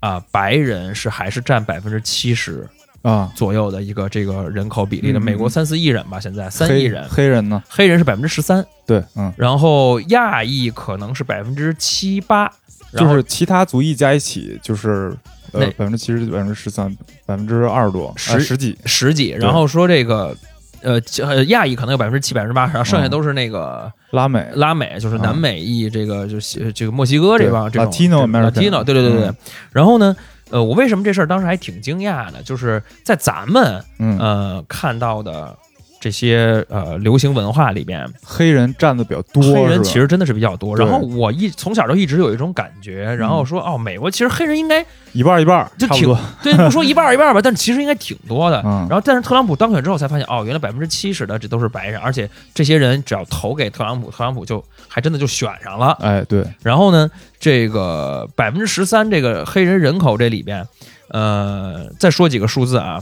[0.00, 2.68] 啊、白人是还是占百分之七十
[3.02, 5.20] 啊，左右的一个这个人口比例的。
[5.20, 7.62] 美国三四亿人吧，现在三亿人，黑人呢？
[7.68, 12.50] 黑人是百分之十三，对，嗯，然后亚裔可能是百分之七八，
[12.96, 15.14] 就是其他族裔加一起就是
[15.52, 16.92] 呃那百分之七十、百分之十三、
[17.26, 20.36] 百分之二十多、十呃十几，十几，然后说这个。
[20.82, 29.28] 呃，呃亚裔可能有百分之七、百分之八，然后剩下都是那个拉美拉美，就是南美裔，这个就是这个墨西哥这帮这种 Latino American Latino，对对对对。
[29.28, 29.36] 嗯
[29.70, 30.14] 然后呢，
[30.50, 32.42] 呃，我为什么这事儿当时还挺惊讶的？
[32.42, 35.56] 就是在咱们嗯呃看到的
[36.02, 40.76] 这些呃流行文化里边，黑人占的比较多，黑人其实真的是比较多。
[40.76, 46.18] 然后我一从小就一直有一种感觉，然后说哦，美国其实黑人应该一半儿一半儿，就挺不。
[46.42, 48.60] 对，不说一半儿一半儿吧，但其实应该挺多的。
[48.64, 55.96] 嗯然后，但是特朗普当选之后才发现，哦，原来百分之七十的这都是白人，而且这些人只要投给特朗普，特朗普就还真的就选上了。
[56.00, 60.66] 哎，对，然后呢，这个百分之十三这个黑人人口这里边，
[61.10, 63.00] 呃，再说几个数字啊，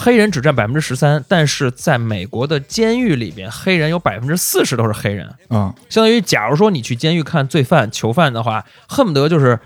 [0.00, 9.58] 黑人只占百分之十三，但是在美国的监狱里边，黑人有百分之四十都是黑人，嗯，相当于假如说你去监狱看罪犯、囚犯的话，恨不得就是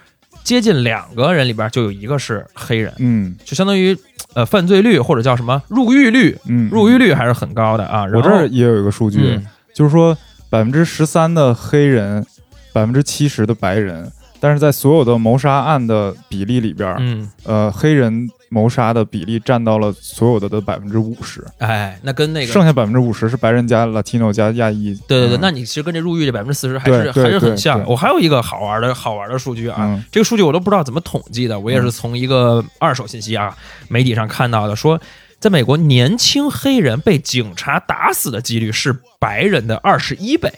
[0.42, 3.36] 接近两个人里边就有一个是黑人，嗯。
[3.44, 3.96] 就相当于
[4.34, 8.04] 呃犯罪率或者叫什么入狱率，嗯，入狱率还是很高的啊。
[8.14, 9.46] 我这儿也有一个数据，嗯。
[9.74, 10.16] 就是说
[10.48, 12.24] 百分之十三的黑人，
[12.72, 24.94] 百分之七十的白人，但是在所有的谋杀案的比例里边，嗯，呃，黑人谋杀的比例占到了所有的的百分之五十，哎，那跟那个剩下百分之五十是白人加 Latino 加亚裔。
[25.08, 27.82] 对对对，嗯那你其实跟这入狱这百分之四十还是还是很像。
[27.86, 33.56] 我还有一个好玩的好玩的数据啊，嗯这个数据我都不知道怎么统计的，我也是从一个二手信息啊
[33.88, 35.00] 媒体上看到的，说
[35.40, 40.52] 在美国年轻黑人被警察打死的几率是白人的二十一倍。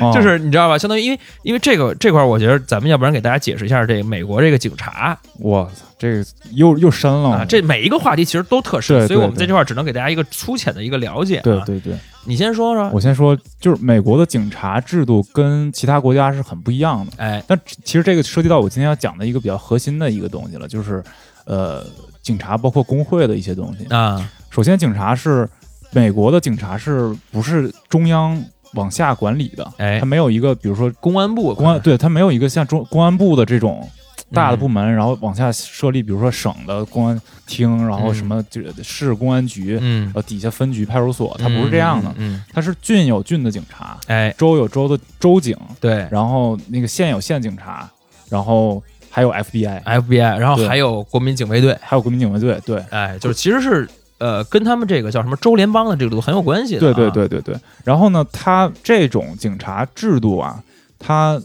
[0.00, 0.78] 哦 就是你知道吧？
[0.78, 11.42] 相当于因为因为这个这块，我觉得咱们要不然给大家解释一下这个美国这个警察我操，这个又又深了啊，这每一个话题其实都特深，对所以我们在这块只能给大家一个粗浅的一个了解、啊。
[11.42, 12.90] 对，对对，你先说说。
[12.92, 17.12] 我先说，就是美国的警察制度跟其他国家是很不一样的。
[17.16, 21.02] 哎，但其实这个涉及到我今天要讲的一个比较核心的一个东西了，就是
[21.44, 21.84] 呃，
[22.22, 23.86] 警察包括工会的一些东西。
[23.94, 25.48] 啊，首先，警察是
[25.92, 28.42] 美国的警察是不是中央
[28.76, 29.72] 往下管理的？
[29.78, 29.98] 哎。
[29.98, 33.88] 它没有一个，比如说公安部，公安，对，它没有一个像中公安部的这种
[34.32, 38.14] 大的嗯部门，然后往下设立，比如说省的公安厅，然后嗯。
[38.14, 46.06] 什么这市公安局，嗯，呃，底下分局、派出所，它不是这样的，嗯，嗯，它是郡有郡的警察，哎，州有州的州警，对。
[46.10, 47.88] 然后那个县有县警察，
[48.28, 52.78] 然后还有 FBI，，FBI，然后还有国民警卫队，还有国民警卫队，对。
[52.90, 57.56] 哎，就是其实是呃跟他们这个叫什么州联邦的制度很有关系的、对对，对对对。
[57.84, 60.62] 然后呢，他这种警察制度啊，
[60.98, 61.40] 他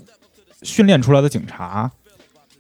[0.64, 1.90] 训练出来的警察，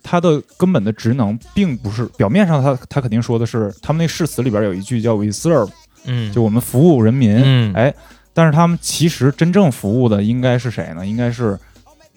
[0.03, 5.69] 他的根本的职能并不是表面上他他肯定说的是他们那誓词里边有一句叫 “we serve”，
[6.05, 7.41] 嗯，就我们服务人民。
[7.43, 7.93] 嗯哎，
[8.33, 11.05] 但是他们其实真正服务的应该是谁呢？
[11.05, 11.57] 应该是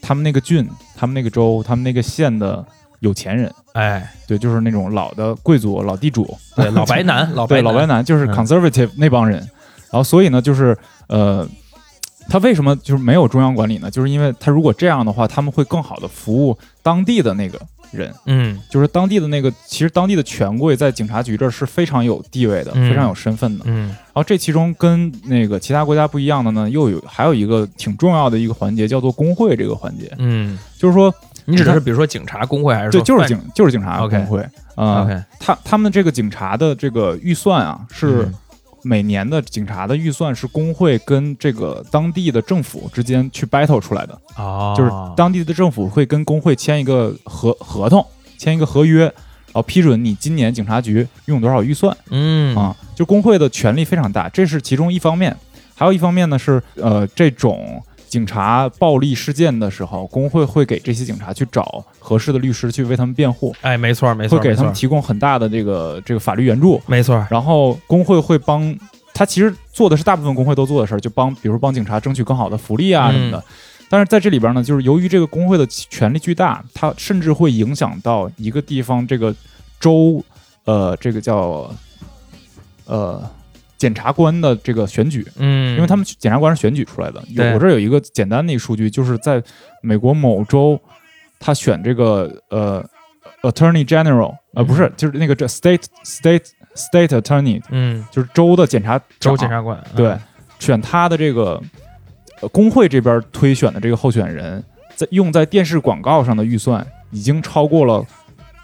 [0.01, 2.65] 他们那个郡、他们那个州、他们那个县的
[3.05, 3.53] 有钱人。
[3.75, 8.35] 哎，对，就是那种老的贵族、老地主，对老白男， 老白对，老白男就是嗯。
[8.35, 9.39] conservative 那帮人。
[9.91, 10.77] 然后所以呢，就是
[11.09, 11.47] 呃，
[12.29, 13.91] 他为什么就是没有中央管理呢？
[13.91, 17.61] 就是因为他如果这样的话，他们会更好的服务当地的那个
[17.93, 18.61] 人，嗯。
[18.71, 22.89] 就是当地的那个，其实当地的权贵在警察局这儿是非常有地位的，嗯。
[22.89, 23.65] 非常有身份的。
[23.67, 23.89] 嗯。
[23.89, 31.13] 然后这其中跟那个其他国家不一样的呢，又有还有一个挺重要的一个环节，叫做工会这个环节，嗯，就是说，
[31.47, 34.41] 你指的是比如说警察工会还是对，就是警就是警察工会
[34.75, 35.03] 啊。
[35.03, 38.35] OK 他他们这个警察的这个预算啊，是嗯
[38.83, 48.05] 每年的警察的预算是工会跟这个当地的政府之间去 battle 出来的，哦，就是当地的政府会跟工会签一个合合同，
[48.37, 49.13] 签一个合约，然
[49.55, 55.35] 后批准你今年警察局用多少预算嗯啊，就工会的权力非常大，这是其中一方面，
[55.75, 57.83] 还有一方面呢是呃这种。
[58.15, 68.73] 警察暴力事件的时候，工会会给这些警察去找合适的律师去为他们辩护，哎，没错没错，会给他们提供很大的这个这个法律援助，没错，然后工会会帮
[69.13, 73.13] 他，其实做的是大部分工会都做的事儿，就帮比如说帮警察争取更好的福利啊嗯。
[73.13, 73.45] 什么的。
[73.91, 79.35] 但是在这里边呢，就是由于这个工会的权力巨大，它甚至会影响到一个地方这个
[79.81, 80.25] 州，
[80.65, 81.69] 呃，这个叫
[82.87, 83.29] 呃
[83.85, 87.23] 检察官的这个选举，嗯，因为他们检察官是选举出来的。
[87.29, 89.43] 有我这儿有一个简单的一个数据，就是在
[89.83, 90.81] 美国某州，
[91.39, 92.83] 他选这个呃
[93.43, 94.67] Attorney General，呃嗯。
[94.67, 98.03] 不是，就是那个这 State State State Attorney，嗯。
[98.11, 100.17] 就是州的检察州检察官对，
[100.59, 101.61] 选他的这个
[102.41, 104.65] 呃工会这边推选的这个候选人，
[104.97, 108.03] 在用在电视广告上的预算已经超过了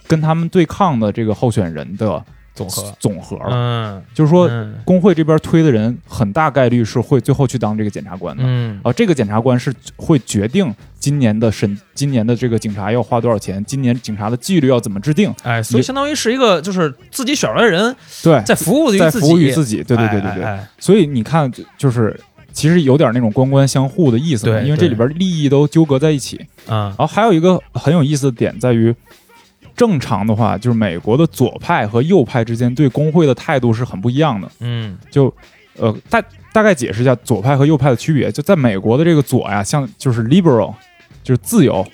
[0.06, 3.48] 跟他们对抗的这个候选人的总和总和了。
[3.50, 8.42] 嗯，就是说，嗯工会这边推的人很大概率是会最后去当这个检察官的。
[8.46, 15.32] 嗯啊，这个检察官是会决定今年的审，今年的这个警察要花多少钱，今年警察的纪律要怎么制定。
[15.42, 19.82] 哎，所以相当于是一个就是自己选出来的人对，在服务于自己，在服务于自己。
[19.82, 20.42] 对对对对对。
[20.44, 22.18] 哎哎哎所以你看，就就是
[22.52, 26.36] 其实有点那种官官相护的意思对因为这里边利益都纠葛在一起。
[26.66, 28.94] 嗯然后还有一个很有意思的点在于，
[29.76, 34.50] 正常的话，就是美国的左派和右派之间对工会的态度是很不一样的。
[34.60, 35.32] 嗯就
[35.78, 38.30] 呃，大大概解释一下左派和右派的区别。
[38.30, 40.74] 就在美国的这个左呀，像就是 liberal，
[41.22, 41.86] 就是自由，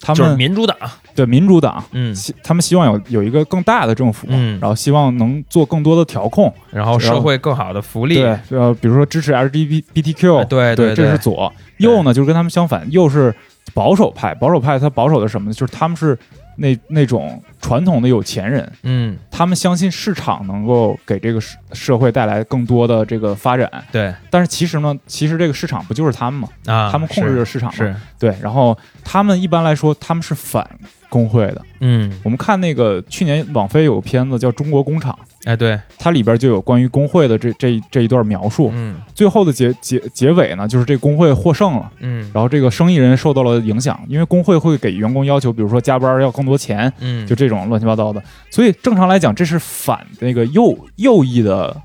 [0.00, 0.76] 他就是们民主党，
[1.14, 11.50] 对民主党，嗯希他们希望有有一个更大的政府，嗯然后希望能做更多的调控，然后社会更好的福利，对，呃，比如说支持 LGBTQ，哎对对，对对这是左。
[11.78, 13.34] 右呢，就是跟他们相反，右是
[13.74, 14.34] 保守派。
[14.34, 15.54] 保守派他保守的什么呢？
[15.54, 16.16] 就是他们是
[16.56, 23.70] 那那种传统的有钱人，嗯，他们相信市场能够给这个社社会带来更多的这个发展。
[23.90, 26.48] 对但是其实呢，其实这个市场不就是他们吗？
[26.66, 27.76] 啊，他们控制着市场嘛。
[27.76, 30.68] 是，对，然后他们一般来说他们是反
[31.08, 31.62] 工会的。
[31.80, 35.16] 嗯，我们看那个去年网飞有个片子叫《中国工厂》，
[35.50, 38.70] 哎，对，它里边就有关于工会的这这这一段描述。
[38.72, 48.22] 嗯最后的结结结尾呢，就是这工会获胜了，嗯然后这个生意人受到了影响，因为工会会给员工要求，比如说加班要更多钱，嗯，就这种乱七八糟的。
[48.50, 51.76] 所以正常来讲，这是反那个右右翼的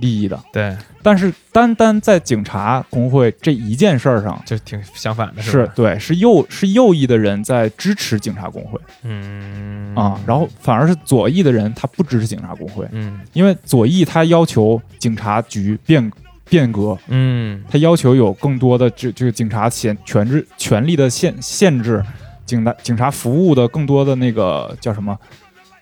[0.00, 0.38] 利益的。
[0.52, 5.42] 对，但是单单在警察工会这一件事儿上，就挺相反的，吧？
[5.42, 8.80] 是对，是右是右翼的人在支持警察工会。
[9.02, 9.94] 嗯。
[9.94, 13.20] 啊，然后反而是左翼的人他不支持警察工会，嗯。
[13.34, 16.10] 因为左翼他要求警察局变
[16.48, 17.62] 变革，嗯。
[17.68, 22.02] 他要求有更多的这这个警察权权制权力的限限制，
[22.46, 25.14] 警察警察服务的更多的那个叫什么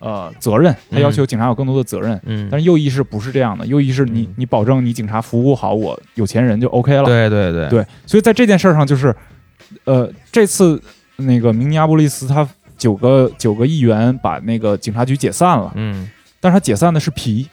[0.03, 2.19] 呃责任，他要求警察有更多的责任。
[2.25, 3.65] 嗯，但是右翼是不是这样的？
[3.65, 7.05] 右翼是你嗯你保证你警察服务好我有钱人就 OK 了。
[7.05, 9.15] 对对对对，所以在这件事儿上，就是
[9.85, 10.81] 呃这次
[11.15, 16.09] 那个明尼阿波利斯他九个九个议员把那个警察局解散了，嗯
[16.41, 17.47] 但是他解散的是皮，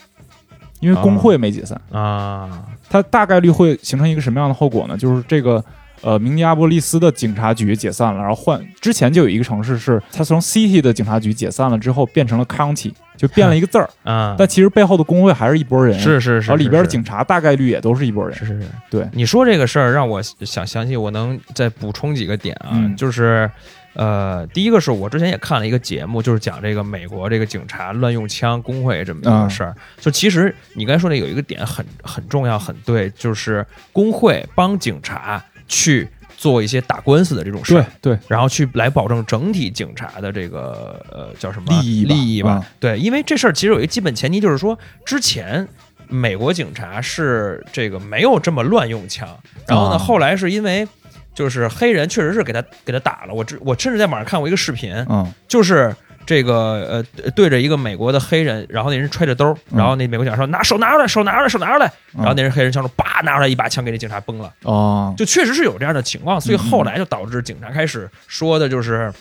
[0.81, 1.81] 因为工会没解散。
[1.93, 4.97] 啊，它大概率会形成一个什么样的后果呢？
[4.97, 5.65] 就是这个
[6.03, 23.51] 呃，明尼阿波利斯的警察局解散了，然后换之前就有一个城市是它从 city 的警察局解散了之后变成了 county，就变了一个字儿， 啊，但其实背后的工会还是一拨人，是是是，然后里边的警察大概率也都是一拨人，是是是，对你说这个事儿让我想想起，我能再补充几个点啊，嗯就是。
[23.95, 29.75] 呃，第一个是我之前也看了一个节目，就是讲这个美国这个警察乱用枪、工会这么一个嗯事儿。
[29.99, 36.07] 就其实你刚才说的有一个点很很重要、很对，就是工会帮警察去
[36.37, 41.81] 做一些打官司的这种事对儿，对，然后去来保证整体警察的这个呃叫什么？
[41.81, 42.15] 利益吧。
[42.15, 42.61] 利益吧？
[42.61, 42.67] 嗯。
[42.81, 45.67] 对，因为这事儿其实有一个基本前提，就是说之前
[46.09, 49.29] 美国警察是这个没有这么乱用枪，
[49.67, 49.99] 然后呢，啊。
[49.99, 50.87] 后来是因为
[51.33, 55.33] 就是黑人确实是给他给他打了，我知我甚至在网上看过一个视频，嗯。
[55.47, 55.95] 就是。
[56.31, 64.55] 这个呃，对着一个美国的黑人，然后那人揣着兜然后那美国警察说：“拿手拿出来，手拿出来，手拿出来。”然后嗯那人黑人枪手叭拿出来一把枪给那警察崩了。
[64.63, 69.13] 哦，就确实是有这样的情况，所以嗯后来就导致警察开始说的就是，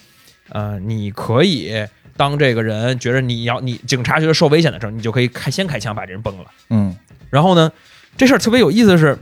[0.49, 1.83] 呃，你可以
[2.15, 6.45] 当这个人觉得你要你警察觉得受危险的时候，你就可以开先开枪把这人崩了。
[6.69, 6.95] 嗯
[7.31, 7.71] 然后呢，
[8.17, 9.17] 这事儿特别有意思的是，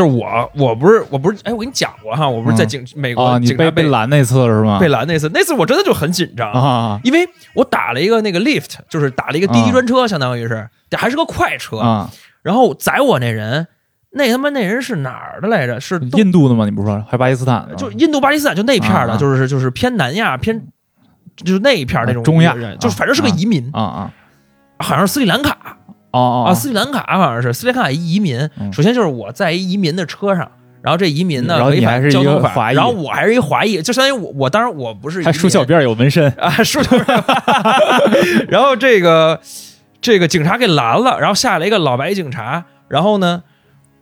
[0.00, 4.78] 就是我我不是我不是哎，我跟你讲过哈，我不是在警、美国啊，你警察被被被拦那次是吗？
[4.80, 6.50] 被拦那次，那次我真的就很紧张。
[6.52, 11.76] 啊因为我打了一个那个 lift，就是打了一个滴滴啊专车，相当于是，还是个快车。
[11.76, 12.10] 啊，
[12.42, 13.66] 然后载我那人，
[14.12, 15.78] 那他妈那人是哪儿的来着？
[15.78, 16.64] 是印度的吗？
[16.64, 17.74] 你不是说还巴基斯坦的？
[17.74, 20.58] 就印度、巴基斯坦就那片儿的，啊就是就是偏南亚偏，
[21.36, 24.10] 就是那一片儿那种啊中亚就是反正是个移民，啊啊
[24.78, 25.76] 好像是斯里兰卡
[26.12, 28.38] 哦哦啊，斯里兰卡好像是斯里兰卡一移民。
[28.58, 30.50] 嗯首先就是我在一移民的车上。
[30.82, 38.46] 然后这移民呢然后你违反还是一交通法，然后我还是一华裔，就相当于我我当然我不是还梳小辫儿有纹身 啊，梳小辫儿。
[38.48, 39.38] 然后这个
[40.00, 43.42] 这个警察给拦了，然后下来一个老白警察，然后呢，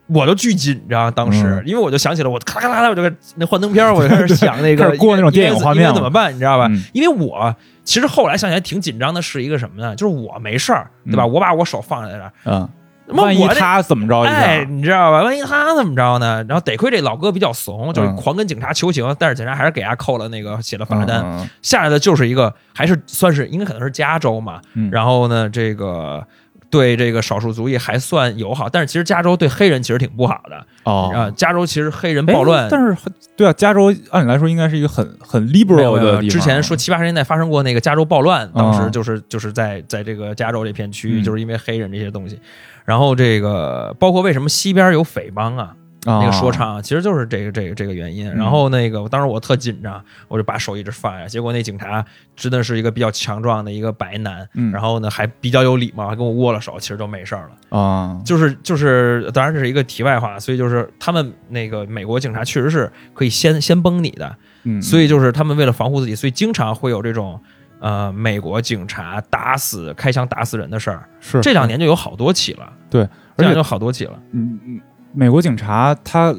[0.09, 3.03] 我都巨紧张，当时、嗯因为我就想起了我咔咔咔咔，我就
[3.37, 6.66] 那幻灯片，我就开始想那个 过那种电影画面怎么办，你知道吧？
[6.71, 9.94] 嗯因为我其实后来想起来挺紧张的是一个什么呢？
[9.97, 11.25] 就是我没事儿，对吧？
[11.25, 12.68] 嗯我把我手放在这儿，
[13.09, 15.23] 万一我他怎么着一哎，你知道吧？
[15.23, 16.44] 万一他怎么着呢？
[16.47, 21.23] 然后得亏这老哥比较怂，就是嗯狂跟警察求情，但是警察还是给他扣了那个写了罚单。
[21.25, 26.23] 嗯嗯下来的就是一个还是算是应该可能是加州嘛，嗯然后呢，这个
[26.70, 31.31] 对这个少数族裔还算友好，但是其实加州对黑人其实挺不好的哦啊。
[31.31, 32.96] 加州其实黑人哎暴乱，但是
[33.37, 36.28] 对啊，加州按理来说应该是一个很很 liberal 的地方。
[36.28, 42.38] 之前说七八十年代发生过那个加州暴乱，当时哦就是就是在在这个加州这片区域，嗯就是因为黑人这些东西。
[42.85, 45.74] 然后这个包括为什么西边有匪帮啊，
[46.05, 48.33] 那那个说唱，其实就是这个这个这个原因。
[48.35, 51.27] 然后那个，当时我特紧张，我就把手一直放下。
[51.27, 52.05] 结果那警察
[52.37, 57.79] 真的是一个比较强壮的一个白男，嗯然后呢还比较有礼貌，还跟我握了手，其实就没事儿了。
[57.79, 67.40] 啊，就是就是，当然这是一个题外话，所以就是他们那个美国警察确实是可以先先崩你的，嗯，所以就是他们为了防护自己，所以经常会有这种。
[67.81, 72.73] 呃，美国警察打死开枪打死人的事儿，是这两年就有好多起了。
[72.90, 74.19] 对而且这样就好多起了。
[74.33, 74.81] 嗯，嗯
[75.19, 76.33] 美国警察他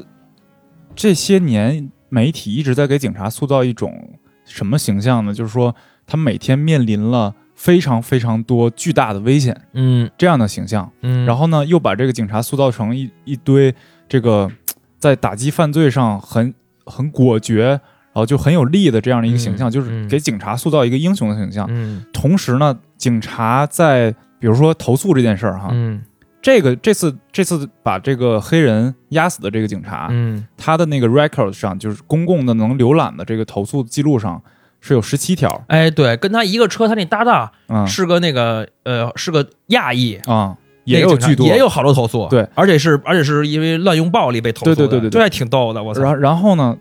[0.96, 5.34] 这些年媒体一直在给警察塑造一种什么形象呢？
[5.34, 5.76] 就是说
[6.06, 10.10] 他每天面临了非常非常多巨大的危险嗯。
[10.16, 13.74] 这样的形象，嗯，然后呢又把这个警察塑造成一一堆
[14.08, 14.50] 这个
[14.98, 16.54] 在打击犯罪上很
[16.86, 20.08] 很果决，然后就很有力的这样的一个形象，嗯就是嗯。
[20.08, 21.66] 给警察塑造一个英雄的形象。
[21.68, 22.02] 嗯。
[22.14, 26.02] 同时呢，警察在比如说投诉这件事儿哈，嗯
[26.42, 30.46] 这个这次这次把这个黑人压死的这个警察，嗯。
[30.56, 34.42] 他的那个 record 上就是公共的能浏览的这个投诉记录上
[34.80, 37.86] 是有十七条，哎，对，跟他一个车，他那搭档嗯。
[37.86, 45.10] 是个那个呃，是个亚裔，啊、也有巨多，也有好多投诉，对，而且是而且是因为滥用暴力被投诉的，对对对对对。
[45.10, 46.76] 这还挺逗的，我操然后然后呢，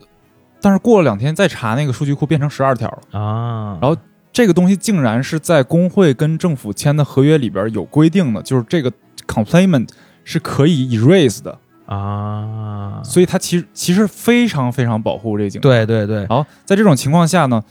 [0.62, 3.98] 但是过了两天再查那个数据库变成十二条了，啊，然后
[4.32, 8.90] 这个东西竟然是在工会跟政府签的合约里边有规定的，就是这个
[9.30, 9.88] complainant
[10.24, 15.70] 是可以 erase 的，啊，所以它其实其实非常非常保护这个警察。
[15.70, 17.64] 对对对，然后在这种情况下呢，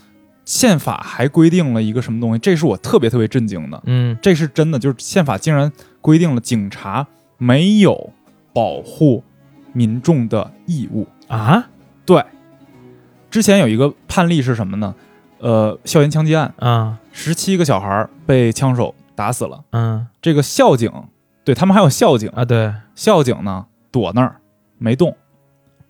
[0.45, 4.17] 宪法还规定了一个什么东西，这是我特别特别震惊的，嗯。
[4.21, 7.05] 这是真的，就是宪法竟然规定了警察
[7.37, 8.11] 没有
[8.53, 9.23] 保护
[9.73, 11.07] 民众的义务。
[11.27, 11.69] 啊？
[12.05, 12.23] 对，
[13.29, 14.95] 之前有一个判例是什么呢？
[15.39, 16.97] 呃，校园枪击案，啊。
[17.11, 20.07] 十七个小孩儿被枪手打死了，嗯。
[20.21, 20.91] 这个校警，
[21.49, 24.35] 对他们还有校警，啊，对，校警呢躲那儿
[24.77, 25.17] 没动，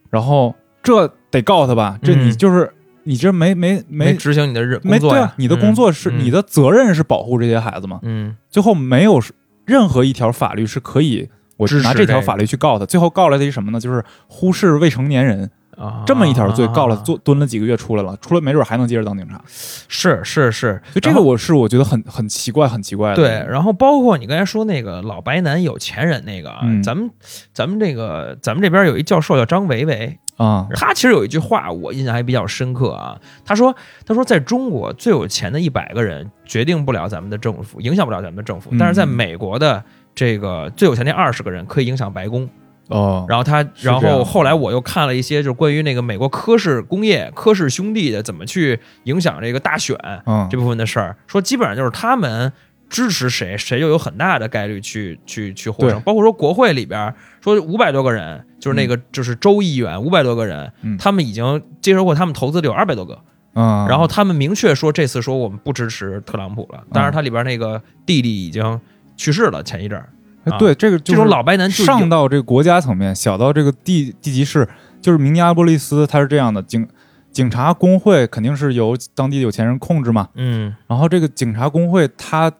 [0.10, 2.00] 然后这得告他吧？
[2.02, 2.72] 这你嗯就是、
[3.04, 8.00] 你这没没没执行你的任没工作呀，，对啊你的工作是、嗯你，的责任是保护这些孩子嘛？
[8.04, 9.22] 嗯最后没有
[9.66, 13.82] 任何一条法律是可以我支持拿这条法律去告他，最后告来的是什么呢？
[13.82, 19.42] 就是忽视未成年人嗯啊，这么一条罪，告了啊坐蹲了几个月出来了，出来没准还能接着当警察。
[19.48, 23.16] 是是是，所以这个我是我觉得很很奇怪，很奇怪的。
[23.16, 27.10] 对，然后包括你刚才说那个老白男有钱人那个啊，嗯咱们
[27.54, 33.74] 咱们这个咱们这边有一教授叫张维维，啊，他其实有一句话我印象还比较深刻啊，他说
[34.06, 39.82] 他说在中国最有钱的一百个人决定不了咱们的政府，影响不了咱们的政府，嗯但是在美国的
[40.14, 42.50] 这个最有钱那二十个人可以影响白宫。
[42.90, 52.52] 哦，然后他，然后后来我又看了一些，就是关于那个美国科氏工业、科氏兄弟的怎么去影响这个大选嗯这部分的事儿，说基本上就是他们
[52.90, 56.02] 支持谁，谁就有很大的概率去去去获胜。
[56.02, 63.20] 包括说国会里边说五百多个人，就是那个就是州议员五百多个人，嗯他们已经接受过他们投资的有二百多个，
[63.54, 66.84] 嗯，然后他们明确说这次说我们不支持特朗普了。
[66.92, 68.82] 当然，他里边那个弟弟已经
[69.16, 70.10] 去世了，前一阵儿。
[70.46, 74.68] 哎对这个就是这种老白男上到这个国家层面，小到这个地地级市，
[75.02, 76.88] 就是明尼阿波利斯，它是这样的，警
[77.32, 82.52] 警察工会肯定是由当地有钱人控制嘛，嗯然后这个警察工会，它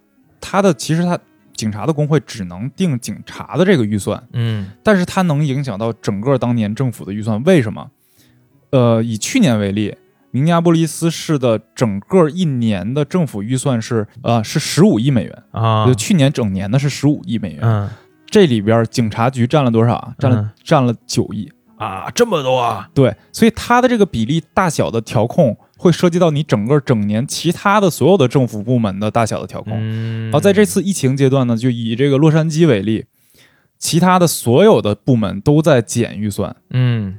[0.42, 1.18] 它的其实它
[1.56, 7.90] 警察的工会只能定警察的这个预算，嗯但是它能影响到整个当年政府的预算，为什么？
[8.72, 9.96] 呃，以去年为例。
[10.32, 15.86] 明尼阿波利斯市的整个一年的政府预算是呃是十五亿美元，啊。
[15.86, 17.90] 就去年整年的是十五亿美元，嗯。
[18.28, 20.14] 这里边警察局占了多少啊？
[20.20, 20.50] 占了、嗯。
[20.64, 21.52] 占了九亿。
[21.78, 22.90] 啊这么多啊？
[22.94, 29.74] 对，所以它的这个比例大小的调控会涉及到你整个整年其他的所有的政府部门的大小的调控。
[29.80, 30.26] 嗯。
[30.26, 33.06] 然后在这次疫情阶段呢，就以这个洛杉矶为例，
[33.78, 37.18] 其他的所有的部门都在减预算，嗯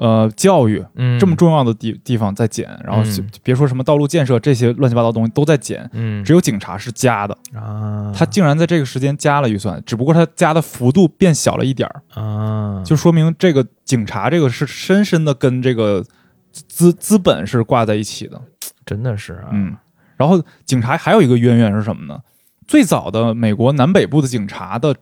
[0.00, 1.20] 呃，教育嗯。
[1.20, 3.02] 这么重要的地地方在减，然后
[3.42, 6.24] 别说什么道路建设这些乱七八糟的东西都在减，嗯。
[6.24, 8.10] 只有警察是加的，啊。
[8.16, 12.02] 他竟然在这个时间加了预算，只不过他加的幅度变小了一点儿。
[12.20, 12.82] 啊。
[12.82, 16.02] 就说明这个警察这个是深深的跟这个
[16.50, 18.40] 资资本是挂在一起的，
[18.86, 19.50] 真的是啊。
[19.52, 19.76] 嗯。
[20.16, 22.20] 然后警察还有一个渊源是什么呢？
[22.66, 24.96] 最早的美国南北部的警察的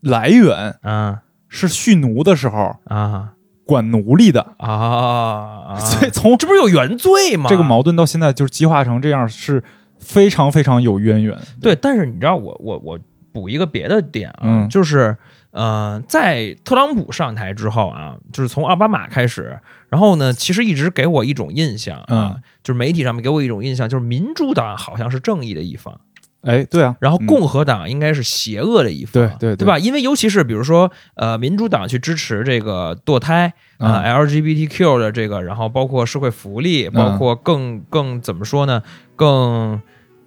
[0.00, 1.22] 来源啊。
[1.54, 3.34] 是蓄奴的时候啊
[3.72, 5.74] 管奴隶的，啊！
[5.80, 7.50] 所以从这不是有原罪吗？
[7.50, 9.64] 这个矛盾到现在就是激化成这样，是
[9.98, 11.36] 非常非常有渊源。
[11.60, 12.98] 对，但是你知道我我我
[13.32, 15.16] 补一个别的点啊，嗯就是
[15.52, 19.58] 呃，在特朗普上台之后啊，就是从奥巴马开始，
[19.88, 26.00] 然后呢，其实一直给我一种印象啊，嗯就是媒体上面给我一种印象，就是民主党好像是正义的一方，
[26.42, 29.78] 哎，对啊，嗯然后共和党应该是邪恶的一方，对对对对吧？
[29.78, 38.82] 因为尤其是比如说呃，民主党去支持这个堕胎啊、嗯 LGBTQ 的这个，然后包括社会福利，嗯包括更更怎么说呢？
[39.16, 39.80] 更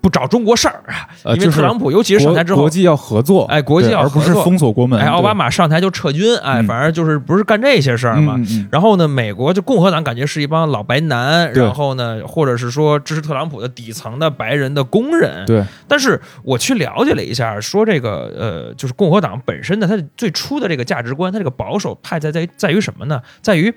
[0.06, 0.84] 不找中国事儿
[1.24, 5.00] 啊，因为特朗普尤其是上台之后国国，际要合作，哎国际对而不是封锁国门。
[5.00, 8.40] 哎，奥巴马上台就撤军，哎，嗯反正就是不是干这些事儿嘛。
[8.72, 15.44] 然后呢，美国就共和党感觉是一帮老白男，然后呢，或者是说支持特朗普的底层的白人的工人。
[15.48, 23.20] 对，但是我去了解了一下，说这个呃，就是共和党本身的它最初的这个价值观，它这个保守派在在在于什么呢？
[23.42, 23.74] 在于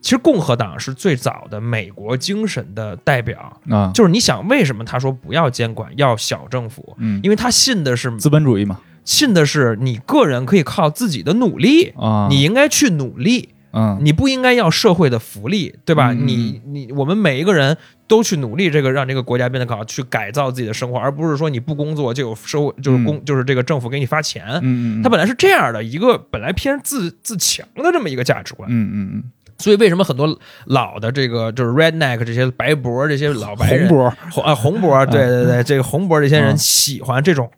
[0.00, 3.60] 其实共和党是最早的美国精神的代表。
[3.68, 6.96] 啊，就是你想，为什么他说不要监管，要小政府？
[6.98, 16.12] 嗯，因为他信的是资本主义嘛，信的是你个人可以靠自己的努力，啊，你应该去努力，嗯你不应该要社会的福利，对吧？
[16.12, 17.76] 嗯你你我们每一个人
[18.08, 24.44] 都去努力，这个让这个国家变得更好，去改造自己的生活，而不是说你不工作就有社会就是公、就是这个政府给你发钱。
[24.62, 29.24] 嗯嗯，它本来是这样的一个本来偏自自强的这么一个价值观，嗯嗯嗯，
[29.60, 37.50] 所以为什么很多老的这个就是 redneck 这些白脖这些老白人红脖，红啊红脖，对对对，这个红脖这些人嗯喜欢这种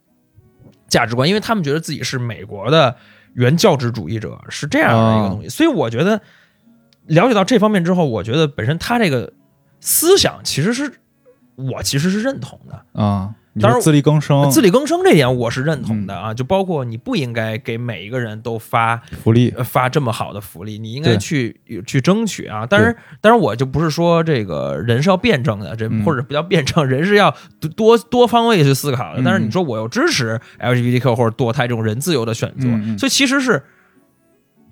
[0.88, 2.96] 价值观，因为他们觉得自己是美国的
[3.34, 5.48] 原教旨主义者，是这样的一个东西。
[5.48, 6.20] 所以我觉得
[7.06, 9.32] 了解到这方面之后，我觉得本身他这个
[9.80, 10.92] 思想其实是
[11.54, 13.00] 我其实是认同的。
[13.00, 22.66] 啊，你当然自力更生，自力更生这点我是认同的啊，就包括你不应该给每一个人都发福利，呃发这么好的福利，你应该去去争取啊。
[22.68, 27.34] 但是，但是我就不是说这个人是要辩证的，这嗯或者不叫辩证， 人是要
[27.76, 29.20] 多多方位去思考的。
[29.20, 32.66] 嗯但是你说我又支持 LGBTQ 或者堕胎这种人自由的选择，
[32.98, 33.62] 所以其实是。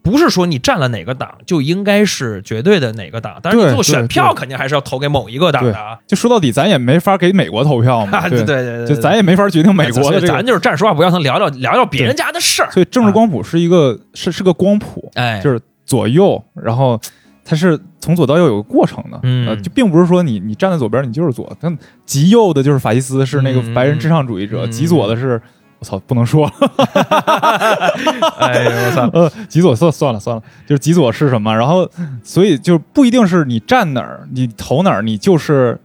[0.03, 5.77] 不是说你站了哪个党就应该是绝对的哪个党，但是你做选票肯定还是要投给某一个党的。
[5.77, 5.99] 啊。
[6.07, 12.71] 就说到底，咱也没法给美国投票嘛， 啊，对对对对，就咱也没法决定美国的这个，咱就是站说话不腰疼，聊聊聊聊别人家的事儿。
[12.71, 16.99] 所以政治光谱是一个是是个光谱，哎，就是左右，然后
[17.45, 19.49] 它是从左到右有个过程的，嗯。
[19.49, 21.77] 呃，就并不是说你你站在左边你就是左，但
[22.07, 23.75] 极右的就是法西斯，是那个嗯。
[23.75, 24.71] 白人至上主义者，嗯。
[24.71, 25.41] 极左的是。
[25.81, 26.53] 我操，不能说了，
[28.39, 31.55] 哎呦我操，呃，极左算算了算了，就是极左是什么？
[31.57, 31.89] 然后，
[32.23, 35.81] 所以就不一定是你站哪儿，你投哪儿，你就是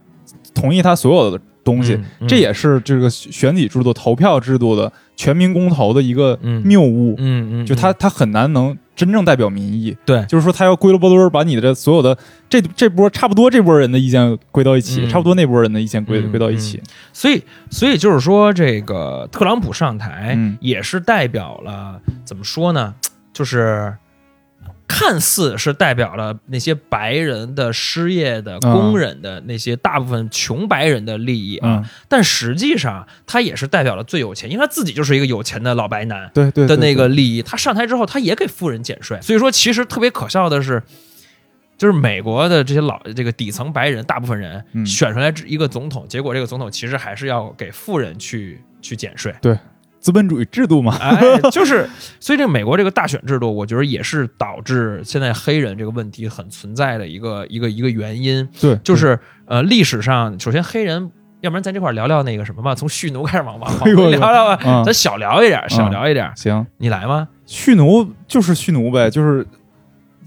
[0.54, 1.94] 同意他所有的东西。
[1.94, 7.14] 嗯嗯这也是这个选举制度、投票制度的全民公投的一个嗯谬误。
[7.18, 10.24] 嗯嗯，就他他很难能真正代表民意，对。
[10.24, 12.16] 就是说他要归了波堆儿，把你的这所有的
[12.48, 15.08] 这这波差不多这波人的意见归到一起，嗯。
[15.08, 16.82] 差不多那波人的意见归、嗯归到一起，
[17.12, 17.40] 所以，
[17.70, 20.58] 所以就是说，这个特朗普上台嗯。
[20.60, 22.94] 也是代表了、怎么说呢？
[23.32, 23.94] 就是
[24.88, 36.30] 看似是代表了那些白人的失业的嗯工人的那些大部分穷白人的利益啊，嗯，但实际上他也是代表了最有钱，因为他自己就是一个有钱的老白男。
[36.32, 39.20] 对对的那个利益，他上台之后，他也给富人减税。
[39.20, 40.82] 所以说，其实特别可笑的是，
[41.76, 49.34] 就是美国的这些老这个底层白人，大部分人嗯选出来一个总统，结果这个总统其实还是要给富人去去减税。
[50.06, 51.84] 资本主义制度嘛，哎， 就是，
[52.20, 58.48] 所以这个美国这个大选制度，我觉得也是导致现在黑人这个问题很存在的一个一个一个原因。
[58.60, 66.30] 对，就是呃，历史上首先黑人，要不然咱这块聊聊那个什么吧，从蓄奴开始往往 往哎呦回聊聊吧，嗯咱小聊一点，小嗯聊一点。
[66.36, 67.26] 行，你来吗？
[67.44, 69.44] 蓄奴就是蓄奴呗，就是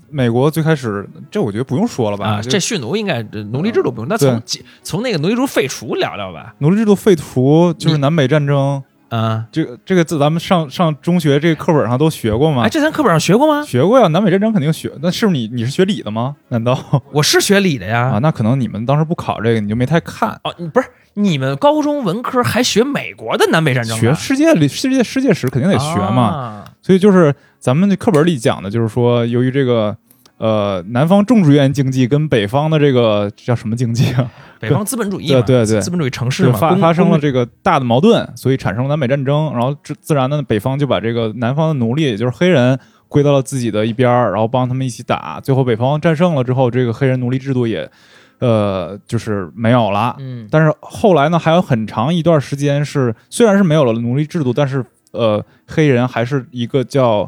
[0.09, 6.53] 美国最开始这我觉得不用说了吧，啊，这蓄奴应该这奴隶制度不用，那从几从那个奴隶制度废除聊聊吧。
[6.57, 12.63] 奴隶制度废除就是南北战争，啊，这个这个字咱们上上中学这个课本上都学过吗？
[12.63, 13.65] 哎，这咱课本上学过吗？
[13.65, 14.91] 学过呀，南北战争肯定学。
[15.01, 16.35] 那是不是你你是学理的吗？
[16.49, 18.11] 难道我是学理的呀。
[18.13, 18.19] 啊？
[18.19, 20.29] 那可能你们当时不考这个，你就没太看。
[20.43, 23.97] 哦，你不是你们高中文科还学美国的南北战争？
[23.97, 29.95] 学世界里世界世界史肯定得学嘛，啊所以就是咱们这课本里讲的，就是说由于这个
[30.37, 34.29] 呃南方种植园经济跟北方的这个叫什么经济啊，
[34.59, 42.79] 北方资本主义嘛，对对对资本主义城市就嘛，发发生了这个大的矛盾，所以产生了南北战争，然后自自然的北方就把这个南方的奴隶，也就是黑人。
[43.11, 45.39] 归到了自己的一边儿，然后帮他们一起打。
[45.41, 47.89] 最后北方战胜了之后，这个黑人奴隶制度也，
[48.37, 50.15] 呃，就是没有了。
[50.19, 57.27] 嗯但是后来呢，还有很长一段时间是，虽然是没有了奴隶制度，但是呃，黑人还是一个叫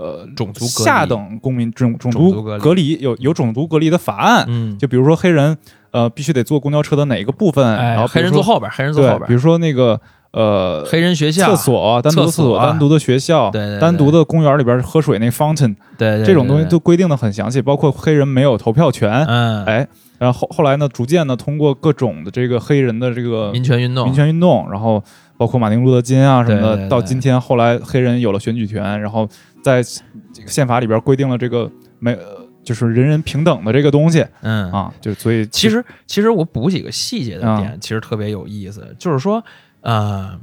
[0.00, 2.98] 呃种族下等公民种种种族隔离。
[3.00, 5.56] 有有种族隔离的法案，嗯，就比如说黑人
[5.90, 10.00] 呃必须得坐公交车的哪一个部分，哎然后黑人坐后边，黑人坐后边，比，如说那个
[10.32, 13.80] 呃黑人学校厕所单独的厕所、单独的学校、对对对。
[13.80, 19.86] 单独的公园里边喝水那 fountain 对对这种东西都规定的很详细，包括黑人没有投票权，嗯，哎，
[20.18, 25.02] 然后后后来呢，逐渐的通过各种的这个黑人的这个民权运动，民权运动，然后
[25.40, 29.26] 包括马丁路德金啊什么的，对对对到今天后来黑人有了选举权，然后
[29.64, 29.82] 在
[30.34, 32.12] 这个宪法里边规定了这个没。
[32.12, 39.42] 呃就是人人平等的这个东西嗯啊，就所以其实，其实我补几个细节的啊点，其实特别有意思，就是说，
[39.80, 40.38] 呃，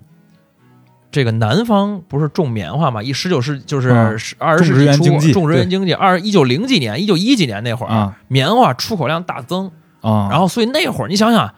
[1.12, 3.04] 这个南方不是种棉花嘛？
[3.04, 9.72] 一十九世就是嗯二十世纪初种植园经济，二一九零几年、一九一几年那会儿，啊棉花出口量大增，
[10.02, 11.54] 啊，然后所以那会儿你想想。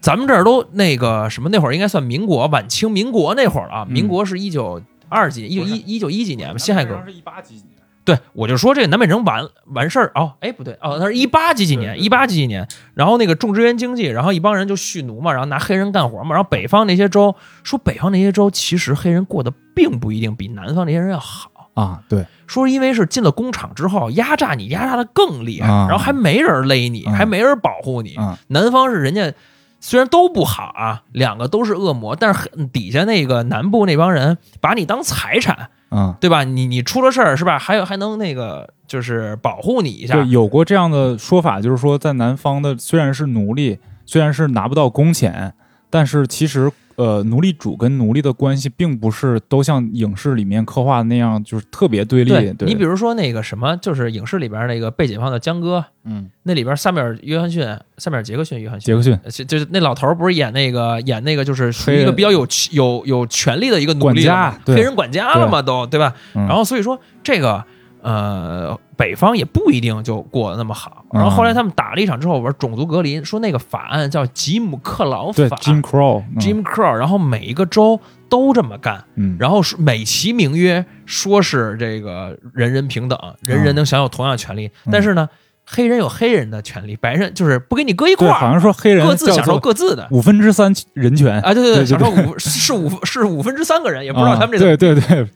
[0.00, 3.84] 咱们这儿都那个什么，那会儿应该算民国、晚清、民国那会儿了啊。
[3.88, 7.06] 嗯民国是一九二几年，一九一一九一几年吧，辛亥革命。
[7.06, 17.34] 是一八几几年，对，我就说这个南北征完完事儿哦，哎不对哦，那是一八几几年，一八几几年，然后那个种植园经济，然后一帮人就蓄奴嘛，然后拿黑人干活嘛，然后北方那些州
[17.64, 25.86] 说北方那些州其实黑人过得并不一定比南方那些人要好，啊，对，说因为是进了工厂之后压榨你压榨的更厉害，啊。
[25.88, 28.38] 然后还没人勒你，嗯还没人保护你，啊。
[28.48, 29.32] 南方是人家
[29.80, 35.70] 虽然都不好啊，两个都是恶魔，但是很底下那个南部那帮人把你当财产。
[35.90, 36.44] 嗯，对吧？
[36.44, 37.58] 你你出了事儿是吧？
[37.58, 45.54] 还有还能那个就是保护你一下对，，有过这样的说法，就是说在南方的虽然是奴隶，虽然是拿不到工钱，
[45.88, 52.32] 但是其实呃，奴隶主跟奴隶的关系并不是都像影视里面刻画的那样，就是特别对立。
[52.58, 57.62] 你比如说那个什么，就是影视里边那个被解放的江哥，嗯，那里边萨米尔·约翰逊，
[57.98, 59.16] 萨米尔·杰克逊，约翰逊，杰克逊。
[59.22, 66.12] 呃就就是那老头儿不是演那个演那个就是属于一个比较有有有权力的一个奴管家隶黑人管家了嘛都对吧？
[66.34, 66.48] 嗯。
[66.48, 67.64] 然后所以说这个
[68.08, 71.04] 呃北方也不一定就过得那么好。
[71.12, 76.40] 嗯然后后来他们打了一场之后，玩种族隔离，说那个法案叫吉姆克劳对法 Jim Crow，嗯。
[76.40, 77.98] Jim Crow，然后每一个州
[78.28, 84.90] 都这么干，嗯，然后美其名曰说是这个人人平等，人人能享有同样权利，嗯。
[84.92, 85.28] 但是呢，
[85.64, 90.06] 黑人有黑人的权利，白人就是不给你搁一块，儿，好像说黑人各自享受各自的。
[90.10, 91.40] 五分之三人权。
[91.40, 95.26] 啊，对对对对享受五是五是五分之三个人，也不知道他们这啊、对对对，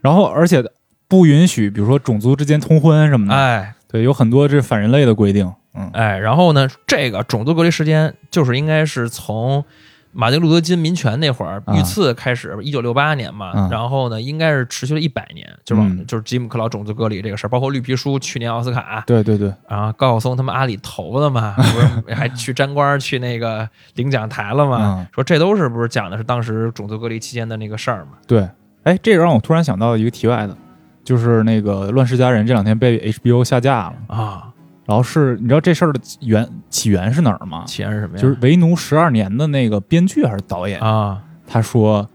[0.00, 0.64] 然后而且
[1.10, 3.74] 不允许，比如说种族之间通婚什么的，哎。
[3.88, 5.90] 对，有很多这反人类的规定，嗯。
[5.92, 9.64] 哎，然后呢，这个种族隔离时间就是应该是从
[10.12, 11.74] 马丁路德金民权那会儿啊。
[11.76, 16.06] 遇刺开始，一九六八年嘛，嗯然后呢，应该是持续了一百年，就是往、嗯。
[16.06, 25.00] 就是吉姆克劳种族隔离这个事儿，包括绿皮书去年奥斯卡，对对对，然后高晓松他们阿里投的嘛， 不是还去沾光去那个领奖台了嘛？
[25.00, 28.12] 嗯说这都是不是讲的是当时种族隔离期间的那个事儿嘛？
[28.28, 28.48] 对，
[28.84, 30.56] 哎，这个让我突然想到一个题外的，
[31.04, 34.52] 就是那个《乱世佳人》这两天被 HBO 下架了，啊，
[34.86, 37.64] 然后是你知道这事儿的源起源是哪儿吗？
[37.66, 38.22] 起源是什么呀？
[38.22, 42.08] 就是为奴十二年的那个编剧还是导演，啊他说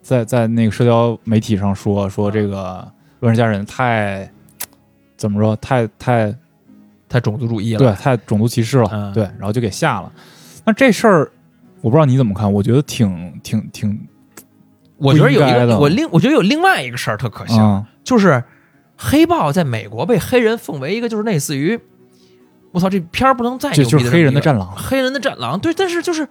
[0.00, 2.86] 在在那个社交媒体上说说这个
[3.20, 4.30] 《乱世佳人》太
[5.16, 6.32] 怎么说太太
[7.08, 7.78] 太种族主义了。
[7.78, 10.12] 对，太种族歧视了，嗯对，然后就给下了。
[10.64, 11.30] 那这事儿
[11.80, 14.06] 我不知道你怎么看，我觉得挺挺挺
[14.98, 18.42] 我觉得有一个我另我觉得有另外一个事儿特可笑，啊就是
[18.96, 21.78] 黑豹在美国被黑人奉为一个就是类似于
[22.70, 26.28] 我操这片儿不能再牛逼就就是黑人的战狼，黑人的战狼，对，但是就是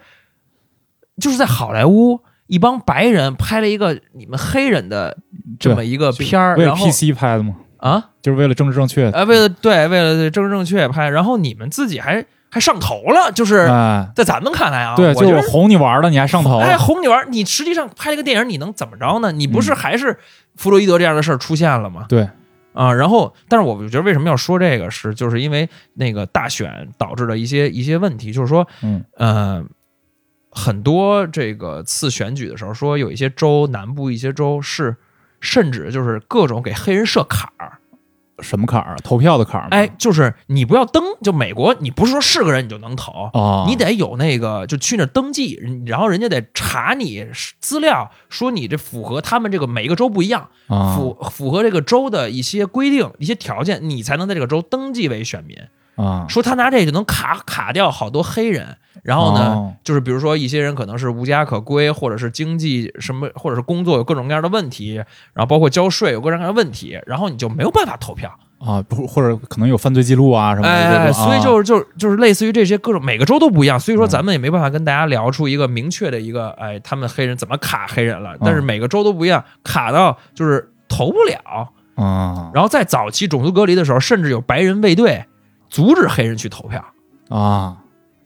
[1.20, 5.18] 就是在好莱坞，一帮白人拍了一个你们黑人的
[5.60, 7.56] 这么一个片儿，为了然后 PC 拍的吗？
[7.78, 19.32] 啊，就是为了政治正确，呃，为了对为了政治正确拍，然后你们自己还还上头了，就是哎，在咱们看来啊，对，就是我哄你玩了，你还上头了，哎，哄你玩儿，你实际上拍了个电影，你能怎么着呢？
[19.32, 20.18] 你不是嗯还是
[20.56, 22.06] 弗洛伊德这样的事儿出现了嘛？
[22.10, 22.28] 对，
[22.74, 29.64] 啊，然后，但是我觉得为什么要说这个是，就是因为那个大选导致的一些一些问题，就是说，嗯呃，
[30.50, 34.96] 很多这个次选举的时候，说有一些州南部一些州是
[35.42, 37.75] 甚至就是各种给黑人设坎儿，
[38.40, 38.96] 什么坎儿？
[39.04, 39.70] 投票的坎儿吗？
[39.72, 47.26] 哎，就是你不要登，就美国，你不是说是个人你就能投，哦，你得有那个，就去那儿登记，然后人家得查你
[47.60, 55.58] 资料，说你这符合他们这个每一个州不一样，啊符符合这个州的一些规定、一些条件，你才能在这个州登记为选民。
[55.96, 64.96] 啊，说他拿这个就能卡卡掉好多黑人，然后呢，哦就是比如说一些人可能是无家可归，或者是经济什么，或者是工作有各种各样的问题，
[65.34, 68.32] 然后包括交税有各种各样的问题，然后你就没有办法投票。
[68.58, 78.36] 啊，不，或者可能有犯罪记录啊什么的哎，所以啊就是就是就是类似于这些各种每个州都不一样，所以说嗯咱们也没办法跟大家聊出一个明确的一个，哎，他们黑人怎么卡黑人了？
[78.42, 81.70] 但是每个州都不一样，卡到就是投不了。
[81.96, 85.26] 啊然后在早期种族隔离的时候，甚至有白人卫队
[85.70, 86.84] 阻止黑人去投票，
[87.30, 87.78] 啊，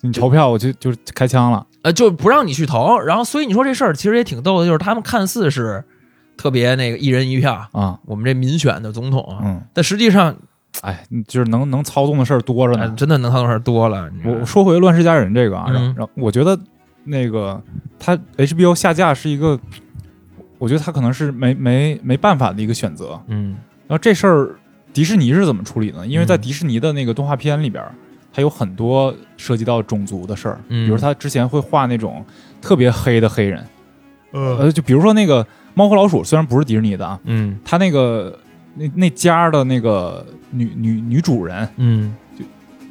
[0.01, 2.99] 你投票我就就开枪了，呃，就不让你去投。
[2.99, 5.83] 然后所以你说这事儿其实也挺逗的，就是他们看似是
[6.37, 10.35] 特别那个一人一票，啊，我们这民选的总统啊，嗯，但实际上，
[10.81, 12.93] 哎，就是能能操纵的事儿多着哎呢。
[12.95, 14.09] 真的能操纵事儿多了。
[14.23, 16.57] 我说回《乱世佳人》这个啊，嗯然后然后我觉得
[17.03, 17.61] 那个
[17.97, 19.59] 他 HBO 下架是一个，
[20.57, 23.19] 我觉得他可能是没没没办法的一个选择。
[23.27, 24.55] 嗯然后这事儿
[24.93, 26.07] 迪士尼是怎么处理的呢？
[26.07, 26.41] 因为在嗯。
[26.41, 27.91] 迪士尼的那个动画片里边儿，
[28.33, 30.85] 它有很多涉及到种族的事儿，嗯。
[30.85, 32.25] 比如他之前会画那种
[32.61, 33.65] 特别黑的黑人，
[34.33, 37.59] 嗯呃，就比如说那个猫和老鼠，虽然不是迪士尼的啊，嗯。
[37.63, 38.37] 他那个
[38.75, 42.15] 那那家的那个女女女主人，嗯。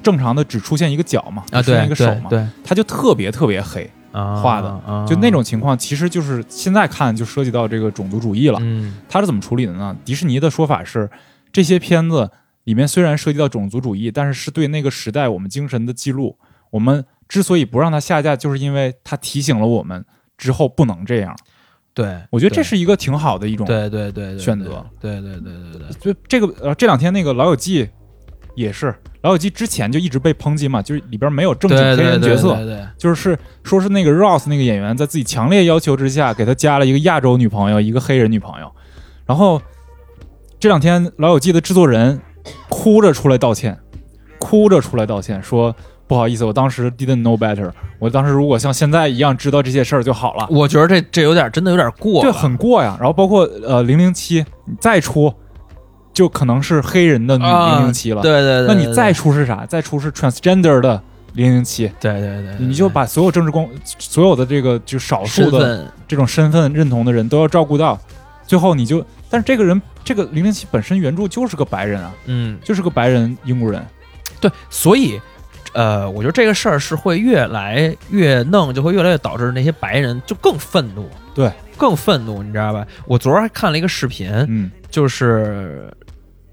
[0.01, 4.69] 正常的只出现一个脚嘛，啊，只出现对一个手嘛，对他就特别特别黑，啊画的。
[4.87, 8.59] 啊就那种情况，其实就是现在看就涉及到这个种族主义了。
[8.63, 8.95] 嗯。
[9.09, 9.95] 他是怎么处理的呢？
[10.05, 11.11] 迪士尼的说法是，
[11.53, 12.31] 这些片子
[12.65, 16.39] 里面虽然涉及到种族主义，但是是对那个时代我们精神的记录。
[16.71, 20.05] 我们之所以不让它下架，就是因为它提醒了我们
[20.37, 21.35] 之后不能这样。
[21.95, 27.85] 对，我觉得这是一个挺好的一种，对对对对选择，对对对对对对，就这个呃，这两天那个《老友记》
[28.55, 28.87] 也是，
[29.23, 38.71] 《老友记》之前就一直被抨击嘛，就是里边没有正经黑人角色，对对就是说是那个 Ross 那个演员在自己强烈要求之下，给他加了一个亚洲女朋友，一个黑人女朋友。
[39.27, 39.61] 然后
[40.61, 42.21] 这两天《老友记》的制作人
[42.69, 43.79] 哭着出来道歉，
[44.41, 45.75] 哭着出来道歉，说
[46.09, 50.49] 不好意思，我当时 didn't know better，我当时如果像现在一样知道这些事儿就好了。
[50.51, 52.97] 我觉得这这有点真的有点过这，很过呀。
[52.99, 55.33] 然后包括呃零零七，你再出
[56.13, 58.21] 就可能是黑人的零零七了。
[58.21, 59.65] 对对对，对那你再出是啥？
[59.65, 61.01] 再出是 transgender 的
[61.35, 63.65] 零零七，对对对，你就把所有政治光，
[64.01, 67.97] 所有的这个就少数的这种身份认同的人都要照顾到。
[68.49, 73.81] 最后你就，但是这个人，这个零零七本身原著就是个白人啊，嗯就是个白人英国人。
[74.41, 75.21] 对，所以。
[75.75, 82.87] 呃，我觉得这个事儿是会越来越弄，就会越来越导致那些白人就更愤怒，对，更愤怒，你知道吧？
[83.07, 85.93] 我昨儿还看了一个视频，嗯，就是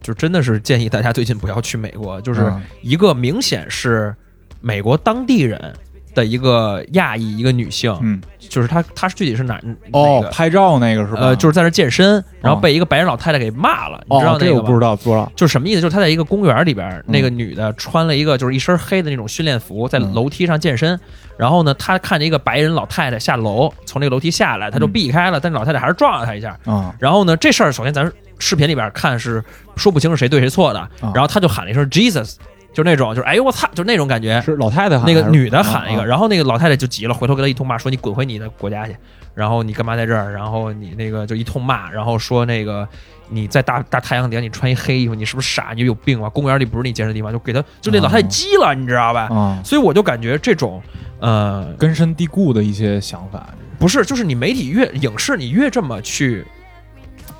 [0.01, 4.13] 就真的是建议大家最近不要去美国，就是嗯一个明显是
[4.59, 5.73] 美国当地人
[6.15, 9.61] 的一个亚裔一个女性，嗯，就是她她是具体是哪
[9.91, 10.29] 哦哪，个？
[10.29, 11.19] 拍照那个是吧？
[11.21, 14.55] 呃，就是在那健身，然后哦被一个白人老太太给骂了，你知道哦，那个吗？
[14.55, 15.31] 这我不知道，不知道。
[15.35, 15.81] 就是什么意思？
[15.81, 20.99] 就是她在一个公园里边，嗯那个女的穿了一个就是一身黑的那种训练服，在嗯楼梯上健身。
[21.37, 26.57] 然后呢，她看见一个白人老太太下楼，从那个楼梯下来，她就嗯避开了，但是老太太还是撞了她一下。
[26.65, 28.09] 啊然后呢，这事儿首先咱
[28.39, 29.43] 视频里边看是
[29.75, 32.35] 说不清是谁对谁错的，然后她就喊了一声 Jesus，
[32.75, 34.39] 就那种就是哎呦我操，就那种感觉。
[34.41, 38.95] 是老太太喊那个女的喊一个，啊啊然后那个老太太就急了，回头给他一通骂，说你滚回你的国家去，
[39.33, 40.31] 然后你干嘛在这儿？
[40.33, 42.87] 然后你那个就一通骂，然后说那个
[43.29, 45.71] 你在大大太阳底下你穿一黑衣服，你是不是傻？
[45.73, 46.29] 你有病吧？
[46.29, 49.29] 公园里不是你健身的地方，就给他就那老太太急了，你知道吧？
[49.33, 50.81] 啊，所以我就感觉这种
[51.19, 53.47] 呃根深蒂固的一些想法。
[53.79, 56.45] 不是，就是你媒体越影视你越这么去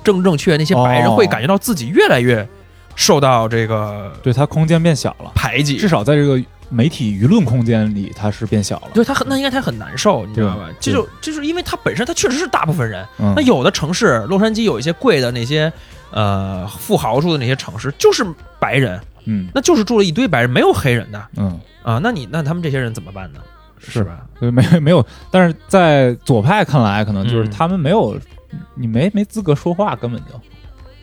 [0.04, 2.46] 正正确，那些白人哦会感觉到自己越来越
[2.96, 8.88] 受到这个对它空间变小了，排挤，至少在这个媒体舆论空间里，它是变小了。
[8.92, 10.68] 对他很，那应该他很难受，你知道吧？
[10.80, 13.06] 这就就是因为他本身他确实是大部分人。
[13.20, 15.72] 嗯那有的城市，洛杉矶有一些贵的那些
[16.10, 18.26] 呃富豪住的那些城市，就是
[18.58, 22.00] 白人，嗯那就是住了一堆白人，没有黑人的嗯，啊。
[22.02, 23.40] 那你那他们这些人怎么办呢？
[23.78, 24.22] 是吧？
[24.40, 28.18] 对，没没有，但是在左派看来，可能就是嗯他们没有，
[28.74, 30.40] 你没没资格说话，根本就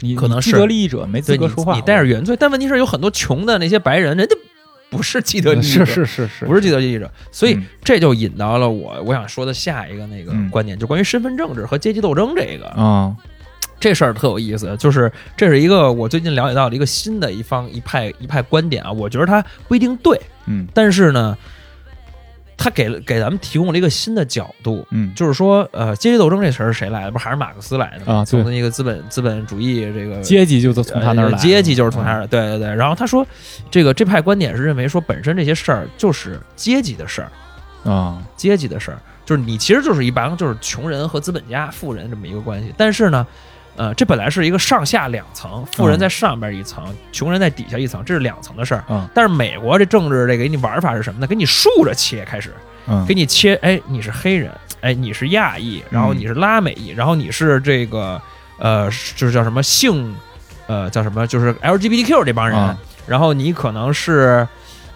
[0.04, 0.52] 你可能是。
[0.52, 4.36] 既得利益者没资格说话，你带着原罪，但问题是有很多穷的那些白人，人家
[4.90, 7.64] 不是既得利益者，是是是是，不是既得利益者，所以嗯。
[7.84, 10.50] 这就引到了我我想说的下一个那个嗯。
[10.50, 12.68] 观点，就关于身份政治和阶级斗争这个。
[12.68, 13.16] 啊，
[13.80, 20.68] 这事儿特有意思，就是这是一个我最近了解到的一个新的一方一派一派观点啊，我觉得它不一定对，嗯。
[20.74, 21.38] 但是呢，
[22.64, 27.12] 他给了给咱们提供了一个新的角度，嗯就是说，呃，阶级斗争这词儿是谁来的？
[27.12, 28.20] 不还是马克思来的吗？
[28.20, 32.76] 啊从那个资本资本主义这个阶级就是从他那儿来阶级就是从他那嗯儿，对对对。
[32.76, 33.28] 然后他说，
[33.70, 37.22] 这个这派观点是认为说，本身这些事儿就是阶级的事
[37.84, 42.74] 儿，啊，阶级的事儿，就是你其实就是一帮就是穷人和资本家、富人这么一个关系。
[42.78, 43.28] 但是呢，
[43.76, 48.84] 呃，这本来是一个上下两层，富人在上边一层，穷人在底下一层，这是两层的事儿。
[48.90, 51.28] 嗯但是美国这政治这给你玩法是什么呢？
[51.28, 52.54] 给你竖着切，开始
[52.88, 54.52] 嗯给你切，哎，你是黑人，
[54.82, 58.22] 哎，你是亚裔，然后你是拉美裔，然后你是这个
[58.60, 60.16] 呃，就是叫什么性，
[60.68, 64.48] 呃，叫什么，就是 LGBTQ 这帮人，啊然后你可能是。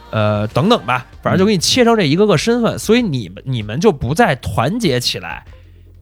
[0.10, 5.44] 呃，等等吧，反正就给你切成这一个个身份，所以你们你们就不再团结起来，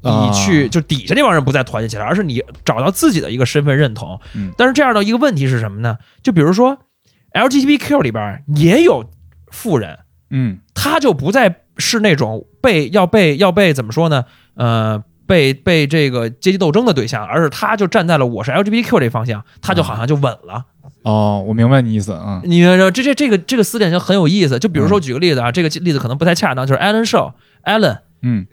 [0.09, 4.19] 啊以去就底下这帮人不再团结起来，而是你找到自己的一个身份认同。
[4.33, 5.97] 嗯但是这样的一个问题是什么呢？
[6.23, 6.77] 就比如说
[7.33, 9.09] LGBTQ 里边也有
[9.51, 9.99] 富人，
[10.29, 14.25] 嗯他就不再是那种被要被要被怎么说呢？
[14.55, 20.65] 呃，被被这个阶级斗争的对象，而是他就站在了我是 LGBTQ 这方向，他就好像就稳了。
[21.03, 24.57] 哦，我明白你意思，嗯你这这这个这个思点就很有意思。
[24.57, 28.47] 就比如说举个例子啊，这个例子可能不太恰当，就是 Alan Shaw，Alan，嗯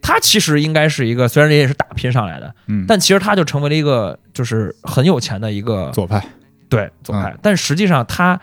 [0.00, 6.24] 他其实应该是一个虽然人也是打拼上来的，嗯，但其实他就成为了一个就是很有钱的一个左派。
[6.68, 7.38] 对左派，嗯。
[7.42, 8.38] 但实际上他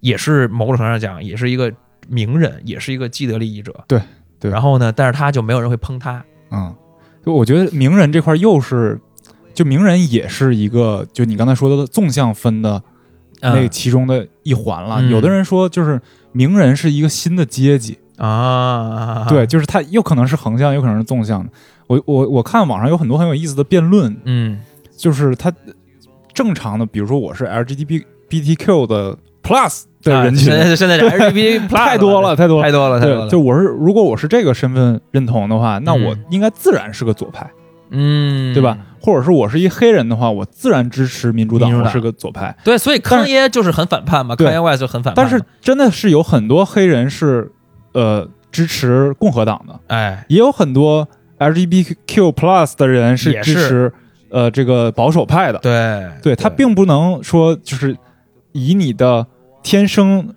[0.00, 1.72] 也是某种程度上讲，也是一个
[2.08, 3.74] 名人，也是一个既得利益者。
[3.88, 3.98] 对
[4.38, 4.50] 对。
[4.50, 6.22] 然后呢，但是他就没有人会喷他。
[6.50, 6.74] 嗯，
[7.24, 9.00] 就我觉得名人这块又是，
[9.54, 12.82] 就名人也是一个，就你刚才说的纵向分的
[13.40, 14.96] 那嗯其中的一环了。
[15.00, 15.10] 嗯。
[15.10, 15.98] 有的人说，就是
[16.32, 21.50] 名人是一个新的阶级，啊，对，，就是它有可能是横向，有可能是纵向的。
[21.86, 24.58] 我我我看网上有很多很有意思的辩论，嗯
[24.96, 25.52] 就是它
[26.32, 33.20] 正常的，比如说我是 LGBTQ 的 Plus 的啊 人群，现在现在 LGBTPlus 太多了，太多了，太多了，太多了。
[33.22, 37.50] 对，就我是如果我是这个身份认同的话，那我嗯应该自然是个左派，
[37.90, 38.78] 嗯，对吧？？
[39.00, 42.56] 或者是我是一黑人的话，我自然支持民主党，我是个左派。
[42.64, 45.14] 对，所以康耶就是很反叛嘛，对康耶 West 就很反叛。
[45.14, 47.52] 但是真的是有很多黑人是
[47.94, 53.54] 呃支持共和党的，哎，也有很多 LGBTQ plus 的人是也是。
[53.54, 53.92] 支持
[54.28, 55.58] 呃这个保守派的。
[55.60, 56.06] 对。
[56.22, 57.96] 对他并不能说就是
[58.52, 59.26] 以你的
[59.62, 60.34] 天生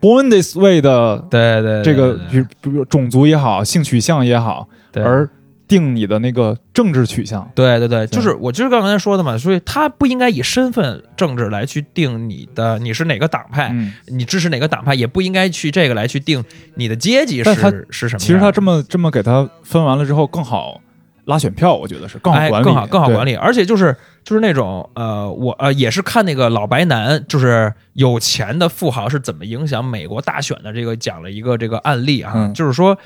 [0.00, 5.02] born this way 的对对这个，对比比如种族也好，性取向也好，对。
[5.02, 5.28] 而
[5.68, 7.50] 定你的那个政治取向。
[7.54, 16.44] 对对对，就是我就是刚才说的嘛，所以他不应该以身份政治来去定你的你是哪个党派，嗯，你支持哪个党派，也不应该去这个来去定
[16.74, 18.18] 你的阶级是是什么。
[18.18, 20.80] 其实他这么这么给他分完了之后，更好
[21.24, 32.54] 拉选票，我觉得是更好哎管理，更好更好管理，而且就是就是那种呃，我呃也是看那个老白男，就是有钱的富豪是怎么影响美国大选的这个讲了一个这个案例啊，嗯。
[32.54, 32.96] 就是说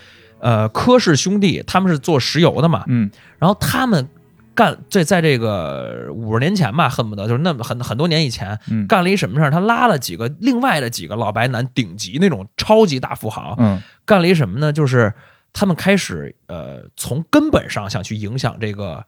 [0.41, 4.09] 呃科氏兄弟他们是做石油的嘛，嗯然后他们
[4.55, 14.73] 干这在这个五十年前吧，恨不得就是那么很很多年以前嗯干了一什么事儿，他拉了几个另外的几个老白男顶级那种超级大富豪，嗯干了一什么呢？
[14.73, 15.13] 就是
[15.53, 19.05] 他们开始呃从根本上想去影响这个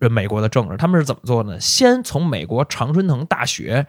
[0.00, 0.76] 呃美国的政治。
[0.76, 1.58] 他们是怎么做呢？
[1.60, 3.86] 先从美国常春藤大学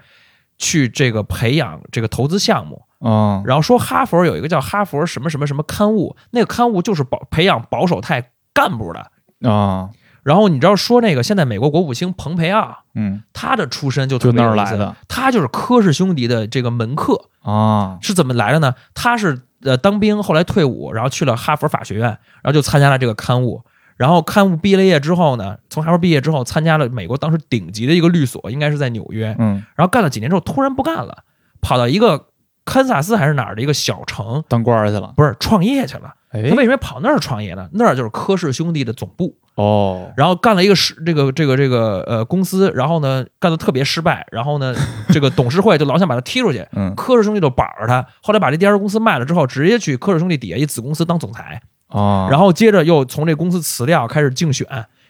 [0.61, 9.49] 去这个培养这个投资项目，嗯然后说哈佛有一个叫哈佛什么什么什么刊物，那个刊物就是保培养保守派干部的。
[9.49, 9.89] 啊
[10.23, 17.29] 然后你知道说那个现在美国国务卿蓬佩奥，嗯他的出身就就特别有意思那儿来的，他就是科氏兄弟的这个门客。
[17.41, 18.75] 啊是怎么来的呢？
[18.93, 22.07] 他是呃当兵，后来退伍，然后去了哈佛法学院，
[22.43, 23.63] 然后就参加了这个刊物。
[24.01, 29.35] 然后刊物毕了业之后呢，从哈佛毕业之后，参加了美国当时顶级的一个律所，应该是在纽约。
[29.37, 31.19] 嗯然后干了几年之后，突然不干了，
[31.61, 32.29] 跑到一个
[32.65, 35.13] 堪萨斯还是哪儿的一个小城，当官儿去了。
[35.15, 36.15] 不是创业去了。
[36.31, 37.69] 哎他为什么跑那儿创业呢？
[37.73, 39.37] 那儿就是科氏兄弟的总部。
[39.53, 44.73] 哦然后干了一个失这个这个这个呃公司，然后呢干的特别失败，然后呢
[45.13, 51.61] 这个董事会就老想把他踢出去，嗯科氏兄弟就板着他，后来把这第二公司卖了之后，直接去科氏兄弟底下一子公司当总裁，
[51.91, 54.65] 啊，然后接着又从这公司辞掉，开始竞选，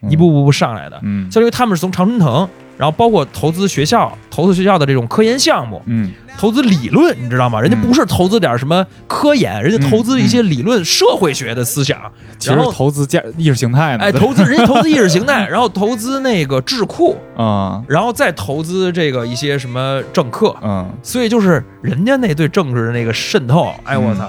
[0.10, 1.00] 一步步步上来的。
[1.04, 1.32] 嗯。
[1.32, 6.12] 相当于他们是从常春藤，然后包括投资学校、投资学校的这种科研项目、嗯。
[6.38, 7.60] 投资理论，你知道吗？
[7.60, 12.00] 人家嗯不是投资点什么科研，人家投资一些理论、社会学的思想，
[12.40, 17.84] 其实投资价意识形态呢，哎，投资人家投资意识形态， 然后投资那个智库，啊。
[17.88, 20.90] 然后再投资这个一些什么政客，嗯。
[21.04, 24.28] 所以就是人家那对政治的那个渗透，哎我操，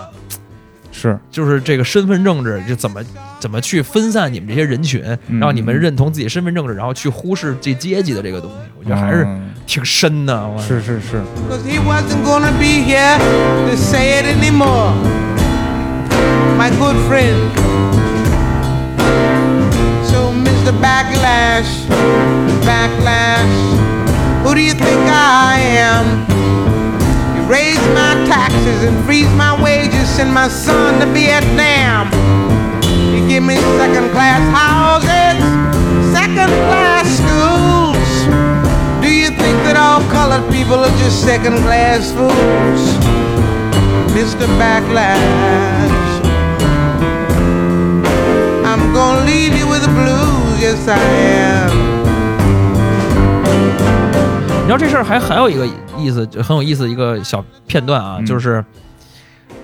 [0.93, 1.19] 是。
[1.31, 3.03] 就是这个身份政治就怎么
[3.41, 5.41] 怎么去分散你们这些人群，嗯。
[5.41, 9.51] 让你们认同自己身份政治，然后去忽视这阶级的这个东西，我觉得还是嗯。
[9.67, 10.47] 挺深的。
[10.47, 11.23] 我是是是
[27.49, 32.11] raise my taxes and freeze my wages, send my son to Vietnam.
[33.13, 35.39] You give me second class houses,
[36.13, 38.11] second class schools.
[39.03, 42.83] Do you think that all colored people are just second class fools?
[44.17, 44.47] Mr.
[44.61, 45.21] Backlash.
[48.65, 51.72] I'm gonna leave you with the blues, yes I am.
[54.63, 55.67] 你知道这事儿还还有一个
[55.99, 58.65] 意思，就很有意思一个小片段啊，嗯就是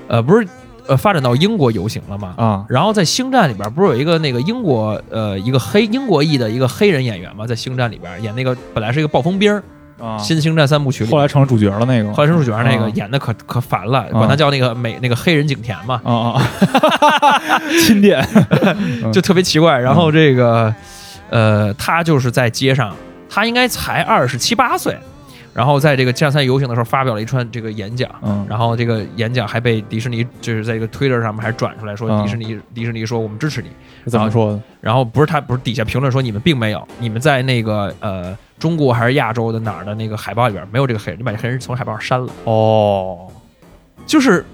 [0.08, 0.46] 呃，不是
[0.88, 2.34] 呃发展到英国游行了嘛？
[2.36, 7.46] 啊然后在星战里边不是有一个那个英国呃一个黑英国裔的一个黑人演员嘛？
[7.46, 9.62] 在星战里边演那个本来是一个暴风兵儿，
[10.04, 16.42] 啊，新星战三部曲里，后来成了主角了那个，后来成主角那个啊演的可可烦了，管他叫那个美那个黑人景甜嘛，啊啊，
[17.22, 17.40] 啊
[17.86, 18.26] 钦点
[19.02, 19.78] 嗯就特别奇怪。
[19.78, 20.74] 然后这个
[21.30, 22.94] 呃，他就是在街上，
[23.28, 24.96] 他应该才二十七八岁。
[25.54, 33.68] 然后在这个降三游行的时候发表了一串这个演讲，嗯然后这个演讲还被迪士尼就是在这个 Twitter 上面还转出来说嗯迪士尼、迪士尼说我们支持你，
[34.06, 34.62] 怎么说的？
[34.80, 43.26] 然后不是他不是底下评论说你们并没有，你们在那个呃中国还是亚洲的哪儿的那个海报里边没有这个黑人，你把这黑人从海报上删了，哦，
[44.06, 44.44] 就是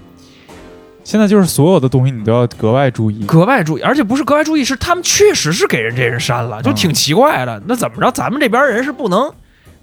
[1.05, 3.23] 现在就是所有的东西你都要格外注意。
[3.25, 7.61] 格外注意，而且不是格外注意，是他们确实是给人这人删了，就挺奇怪的。
[7.67, 9.31] 那怎么着，咱们这边人是不能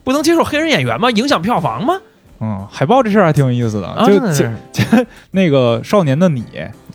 [0.04, 1.10] 不能接受黑人演员吗？
[1.12, 1.94] 影响票房吗？
[2.40, 4.44] 嗯，海报这事儿还挺有意思的，啊，就就
[5.30, 6.44] 那个少年的你，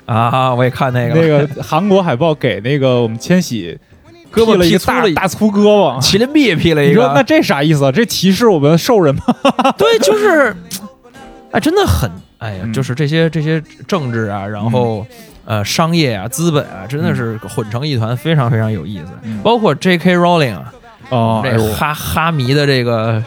[0.05, 3.79] 啊，我也看那个那个韩国海报给那个我们千玺
[4.29, 7.91] 胳膊劈了一个劈粗 了大大粗胳膊，麒麟臂也劈了一个，你说那这啥意思啊？
[7.93, 9.21] 这歧视我们兽人吗？
[9.79, 10.53] 对，就是，
[11.51, 12.73] 哎，真的很，哎呀，嗯。
[12.73, 15.05] 就是这些这些政治啊，然后、
[15.45, 19.07] 呃商业啊、资本啊，真的是混成一团，非常非常有意思。
[19.23, 19.41] 嗯。
[19.41, 20.15] 包括 J.K.
[20.17, 20.73] Rowling 啊，
[21.09, 21.43] 哦，
[21.75, 23.23] 哈哈迷的这个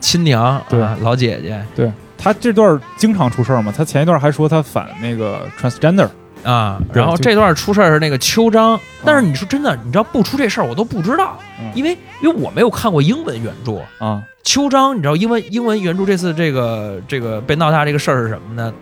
[0.00, 0.80] 亲娘，对。
[0.80, 1.64] 啊，老姐姐。
[1.74, 6.08] 对他这段经常出事儿嘛，他前一段还说他反那个 transgender，
[6.42, 11.70] 啊，然后这段出事儿是那个秋章，但是你说真的，你知道不出这事儿我都不知道，嗯。
[11.74, 11.90] 因为
[12.22, 13.78] 因为我没有看过英文原著。
[13.98, 18.72] 啊，秋章，你知道英文英文原著这次这个这个被闹大这个事儿是什么呢？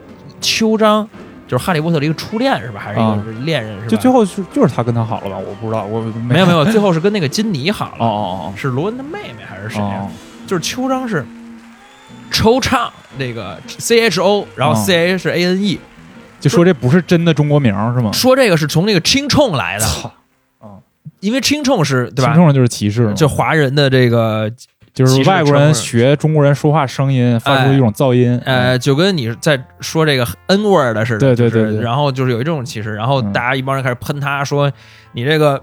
[0.40, 1.08] 秋章
[1.46, 2.80] 就是哈利波特的一个初恋是吧？
[2.80, 3.86] 还是一啊个恋人是吧？
[3.88, 5.38] 就最后是就是他跟他好了吧？
[5.38, 10.00] 我不知道，我没有没有，最后是跟那个金妮好了，哦哦哦是罗恩的妹妹还是哦谁啊？
[10.02, 10.10] 哦，
[10.48, 11.24] 就是秋章是
[12.32, 15.78] 惆怅那个 C H O，然后哦 C H A N E，
[16.40, 18.10] 就说这不是真的中国名是吗？
[18.12, 20.12] 说这个是从那个青冲来的，操，
[21.20, 22.32] 因为青冲是对吧？
[22.32, 24.50] 听众人就是歧视，就华人的这个
[24.94, 34.70] 就是外国人学中国人说话声音，发出一种噪音，呃，就跟你在说这个 N word 的似的，对对对对然后就是有一种歧视，然后嗯大家一帮人开始喷他说
[35.12, 35.62] 你这个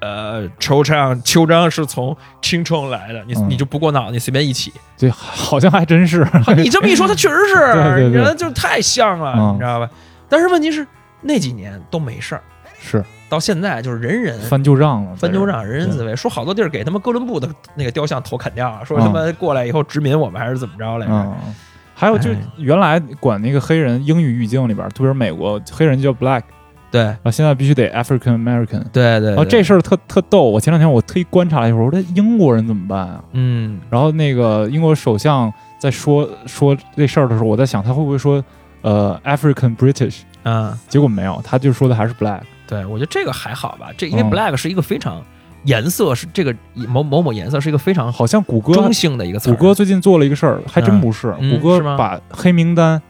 [0.00, 4.72] 呃惆怅秋章是从青春来的，你嗯你就不过脑，你随便一起。
[4.98, 6.26] 对，好像还真是，
[6.56, 9.88] 你这么一说，他确实是， 对对对你觉得就太像了，嗯你知道吧？
[10.28, 10.86] 但是问题是
[11.22, 12.42] 那几年都没事儿，
[12.84, 21.12] 是到现在就是人人翻旧账了，翻旧账，人人自危，说好多地儿给他们哥伦布的那个雕像头砍掉了，说嗯他们过来以后殖民我们还是怎么着来着？
[21.12, 21.34] 嗯。
[21.96, 26.42] 还有就是哎原来管那个黑人英语语境里边，特别是美国黑人就叫 black，
[26.90, 28.82] 对然后现在必须得 African American。
[28.92, 33.24] 对对，然后这事儿特特逗，我前两天我特意观察了一会儿，我说这英国人怎么办啊？
[33.32, 38.44] 嗯然后那个英国首相在说说这事儿的时候，我在想他会不会说
[38.82, 40.76] 呃 African British，啊。
[40.88, 42.40] 结果没有，他就说的还是 black。
[42.66, 44.30] 对，我觉得这个还好吧，这因为嗯。
[44.30, 45.22] black 是一个非常
[45.64, 49.54] 颜色是这个某某某颜色是一个非常好像谷歌中性的一个词儿。
[49.54, 51.96] 谷歌最近做了一个事儿，还真不是，嗯谷歌吗？
[51.96, 53.00] 把黑名单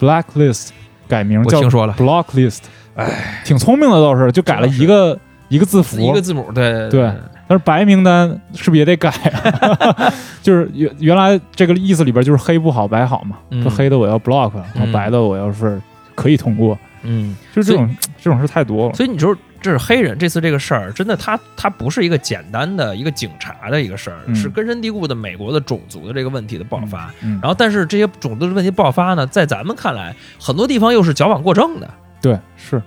[0.00, 0.70] blacklist
[1.08, 1.94] 改名叫我听说了。
[1.96, 2.60] Blocklist，
[2.94, 5.18] 哎，挺聪明的倒是，就改了一个
[5.48, 7.12] 一个字符，一个字母，对对
[7.48, 10.12] 但是白名单是不是也得改啊？
[10.42, 13.62] 就是原原来这个意思里边就是黑不好白好嘛，嗯。
[13.62, 14.92] 就黑的我要 block，然后嗯。
[14.92, 15.80] 白的我要是
[16.16, 16.76] 可以通过，
[17.06, 18.94] 嗯，就这种这种事太多了。
[18.94, 27.12] 所以你说这是黑人这次这个事儿，真的他他不是一个简单的一个警察的一个事儿，嗯是根深蒂固的美国的种族的这个问题的爆发。
[27.22, 31.88] 嗯，然后，但是这些种族的问题爆发呢，在咱们看来，很多地方又是矫枉过正的。
[32.20, 32.80] 对是，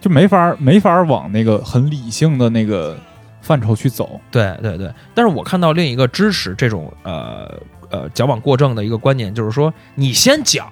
[0.00, 2.98] 就没法没法往那个很理性的那个
[3.40, 4.20] 范畴去走。
[4.30, 7.60] 对对对，但是我看到另一个支持这种呃
[7.90, 10.70] 呃矫枉过正的一个观点，就是说你先搅，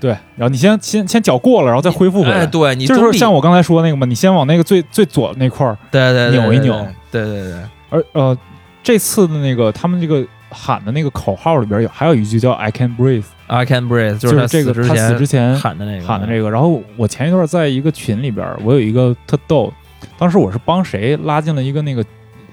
[0.00, 2.38] 对，然后你先先先搅过了，然后再恢复回来。
[2.38, 6.74] 哎，对你就是像我刚才说那个嘛，你先往那个最最左那块儿，对对对扭一扭，
[7.10, 8.38] 对对对对，而呃，
[8.82, 16.50] 这次的那个他们这个喊的那个口号里边有还有一句叫 "I can breathe"，I can breathe，就是他这个他死之前喊的那个喊的这个。
[16.50, 19.70] 然后我前一段在一个群里边，我有一个特逗，
[20.18, 22.02] 当时我是帮谁拉进了一个那个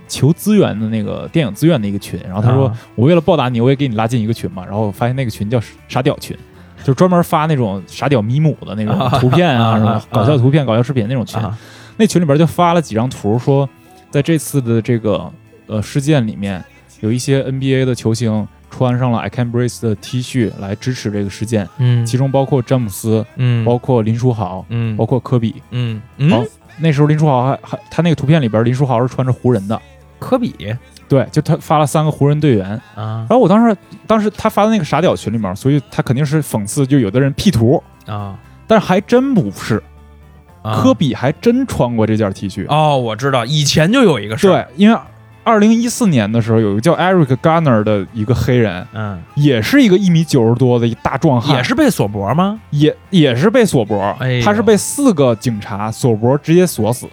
[0.07, 6.37] 求资源的那个电影资源的一个群，然后他说、啊我为了报答你，我也给你拉进一个群嘛，然后我发现那个群叫傻屌群。
[6.87, 11.57] 就专门发那种傻屌迷母的那种图片啊，什么搞笑图片、搞笑视频那种群，啊。
[11.97, 13.67] 那群里边就发了几张图，说
[14.09, 15.29] 在这次的这个
[15.65, 16.63] 呃事件里面，
[17.01, 25.61] 有一些 NBA 的球星穿上了 I Can Breathe 的 T 恤来支持这个事件，嗯其中包括詹姆斯，嗯包括林书豪，嗯包括科比。
[25.71, 26.01] 嗯。
[26.29, 26.47] 好嗯，
[26.79, 29.77] 那时候林书豪还还他那个图片里边，林书豪是穿着湖人的，
[30.19, 30.55] 科比
[31.07, 32.69] 对，就他发了三个湖人队员。
[32.95, 33.25] 啊。
[33.27, 38.35] 然后我当时当时他发的那个傻屌群里面，所以他肯定是讽刺，就有的人 P 图，啊，
[38.67, 39.81] 但是还真不是，
[40.61, 40.81] 啊。
[40.81, 42.65] 科比还真穿过这件 T 恤。
[42.67, 44.51] 哦，我知道，以前就有一个事儿。
[44.51, 44.99] 对，因为
[45.43, 52.59] 二零一四年的时候，有一个叫 Eric Garner 的一个黑人，嗯，也是一个一米九十多的一大壮汉，也是被锁脖吗？
[52.71, 57.07] 也也是被锁脖，哎他是被四个警察锁脖直接锁死。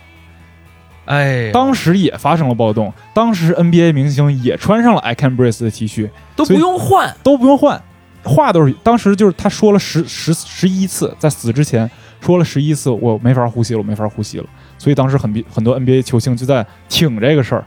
[1.07, 7.82] 哎，当时也发生了暴动，当时 NBA 明星也穿上了 I Can Breathe 的 T 恤，都不用换，都不用换，
[8.22, 11.90] 话都是当时就是他说了十十十一次，在死之前
[12.20, 14.44] 说了十一次，我没法呼吸了，我没法呼吸了。
[14.78, 17.64] 所以当时很比很多 NBA 球星就在挺这个事儿，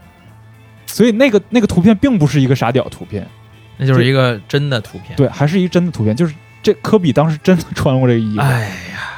[0.87, 3.27] 所以那个那个图片并不是一个傻屌图片，
[3.77, 5.15] 那就是一个真的图片。
[5.15, 6.33] 对，还是一个真的图片，就是
[6.63, 8.41] 这科比当时真的穿过这个衣服。
[8.41, 9.16] 哎呀，嗯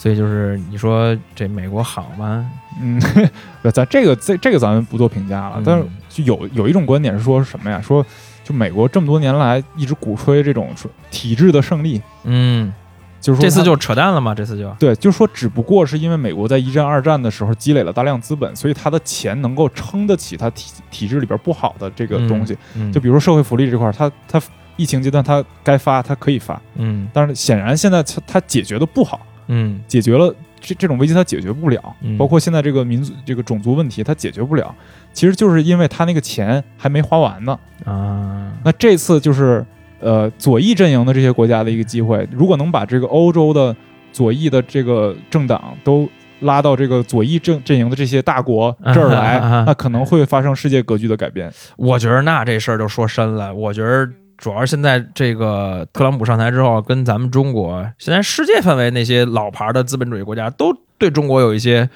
[0.00, 2.50] 所以就是你说这美国好吗？
[2.80, 2.98] 嗯，
[3.62, 7.78] 对咱这个这这个咱们不做评价了，嗯但是就有有一种观点是说什么呀？
[7.82, 8.04] 说
[8.42, 10.70] 就美国这么多年来一直鼓吹这种
[11.10, 12.72] 体制的胜利，嗯，
[13.20, 14.70] 就是说这次就扯淡了嘛，这次就？
[14.78, 22.56] 对，就是说只不过是因为美国在一战、二战的时候积累了大量资本，所以它的钱能够撑得起它体体制里边不好的这个东西。
[22.74, 24.40] 嗯就比如说社会福利这块儿，它它
[24.76, 27.06] 疫情阶段它该发它可以发，嗯。
[27.12, 29.20] 但是显然现在它它解决的不好，
[29.52, 34.74] 嗯解决了这这种危机它解决不了，嗯包括现在这个民族这个种族问题它解决不了，
[35.12, 37.58] 其实就是因为它那个钱还没花完呢。
[37.84, 39.64] 啊，那这次就是
[39.98, 43.74] 呃左翼阵营的这些国家的一个机会，如果能把这个欧洲的
[44.12, 46.08] 左翼的这个政党都
[46.40, 51.52] 拉到这个左翼阵阵营的这些大国这儿来，啊啊啊那可能会发生世界格局的改变。
[51.76, 53.54] 我觉得那这事儿就说深了。
[53.54, 54.08] 我觉得
[54.40, 61.88] 主要是现在这个特朗普上台之后，跟咱们中国现在世界范围那些老牌的资本主义国家都对中国有一些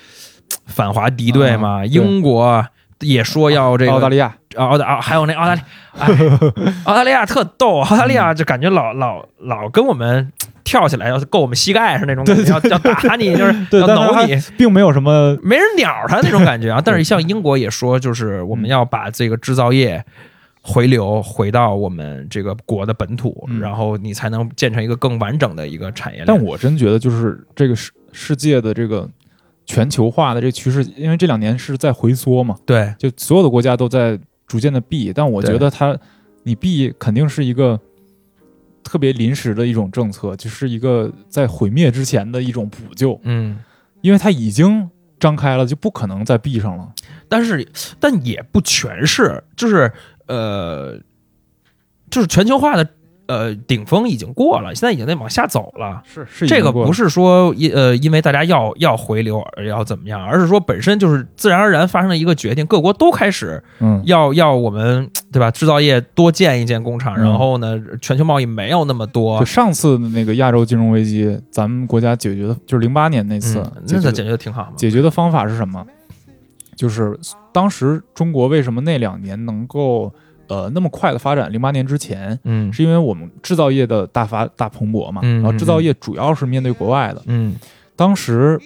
[0.66, 1.86] 反华敌对嘛。
[1.86, 2.66] 英国
[3.01, 4.26] 也说要这个澳大利亚，
[4.57, 5.61] 啊澳大啊，还有那澳大利，
[5.99, 6.07] 哎，
[6.84, 10.30] 澳大利亚特逗，澳大利亚就感觉老老老跟我们
[10.62, 14.36] 跳起来要够我们膝盖是那种感觉，要要打你， 就是，要挠你。
[14.59, 16.80] 并没有什么没人鸟他那种感觉啊。
[16.84, 20.05] 但是像英国也说，就是我嗯们要把这个制造业
[20.67, 23.61] 回流回到我们这个国的本土，嗯。
[23.61, 26.27] 然后你才能建成一个更完整的一个产业链。
[26.27, 29.09] 但我真觉得，就是这个世世界的这个
[29.67, 32.95] 全球化的这个趋势，因为这两年是在回缩嘛，对。
[32.99, 35.97] 就所有的国家都在逐渐的避，但我觉得它
[36.45, 37.79] 你避肯定是一个
[38.83, 43.59] 特别临时的一种政策，就是一个在毁灭之前的一种补救，嗯，
[44.01, 44.89] 因为它已经
[45.19, 46.93] 张开了，就不可能再闭上了。
[47.29, 47.67] 但是
[47.99, 49.91] 但也不全是，就是
[50.27, 50.99] 呃，
[52.11, 52.89] 就是全球化的
[53.27, 56.03] 呃顶峰已经过了，现在已经在往下走了。
[56.05, 65.51] 是是这个不是说因呃因为大家要要回流而要怎么样，而是说本身就是自然而然发生了一个决定，各国都开始嗯要要我们对吧？
[65.51, 74.72] 制造业多建一建工厂，嗯然后呢，全球贸易没有那么多就，上次的那个亚洲金融危机，咱们国家解决的就是零八年那次、那才解决的挺好嘛。
[74.77, 75.85] 解决的方法是什么？
[76.77, 77.18] 就是
[77.53, 80.12] 当时中国为什么那两年能够
[80.49, 81.53] 呃那么快的发展？
[81.53, 87.22] 零八年之前，嗯是因为我们制造业的大发大蓬勃嘛，嗯然后制造业主要是面对国外的。
[87.27, 87.55] 嗯
[87.97, 88.61] 当时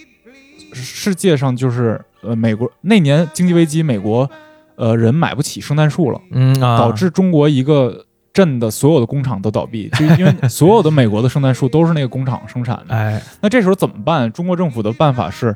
[0.73, 4.29] 世界上就是呃美国那年经济危机，美国
[4.77, 12.95] 呃人买不起圣诞树了，嗯啊，导致中国一个镇的所有的工厂都倒闭，就因为 所有的美国的圣诞树都是那个工厂生产的。
[12.95, 14.31] 哎那这时候怎么办？
[14.33, 15.55] 中国政府的办法是，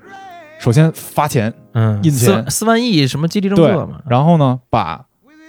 [0.62, 2.44] 首先发钱，嗯，印钱。
[2.44, 5.04] 四四万亿什么激励政对策嘛，，然后呢，把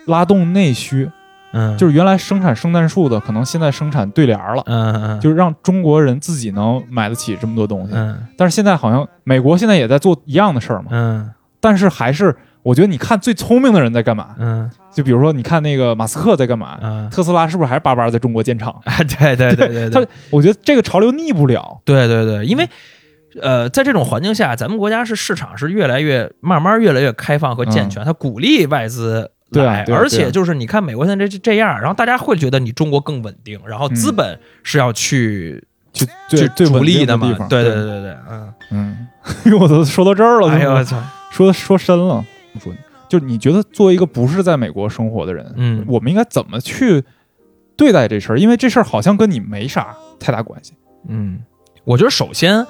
[0.07, 1.07] 拉动内需，
[1.51, 5.19] 嗯，就是原来生产圣诞树的，可能现在生产对联儿了，嗯嗯。
[5.19, 7.93] 就是让中国人自己能买得起这么多东西。
[7.93, 8.25] 嗯。
[8.35, 11.29] 但是现在好像美国现在也在做一样的事儿嘛，嗯。
[11.59, 14.29] 但是还是我觉得你看最聪明的人在干嘛？
[14.39, 14.67] 嗯。
[14.91, 16.79] 就比如说你看那个马斯克在干嘛？
[16.81, 18.71] 嗯，特斯拉是不是还是巴巴在中国建厂？
[18.85, 20.05] 啊，对对对对对。
[20.05, 21.79] 他，我觉得这个潮流逆不了。
[21.85, 22.67] 对对对，因为
[23.41, 35.63] 呃，在这种环境下，咱们国家是市场是越来越慢慢越来越开放和健全，它鼓励外资来，对啊对啊而且就是你看美国现在这这样，然后大家会觉得你中国更稳定，然后资嗯本是要去、
[35.93, 39.07] 去去最最主稳定力嘛，的地方，对对对对对，嗯，嗯，
[39.59, 42.23] 我都说到这儿了，哎呦我操，说说深了。
[42.59, 42.71] 说，
[43.09, 47.03] 就是你觉得作为一个不是在美国生活的人，嗯我们应该怎么去
[47.75, 48.37] 对待这事儿？
[48.37, 50.73] 因为这事儿好像跟你没啥太大关系。
[51.07, 51.39] 嗯，
[51.83, 52.65] 我觉得首先。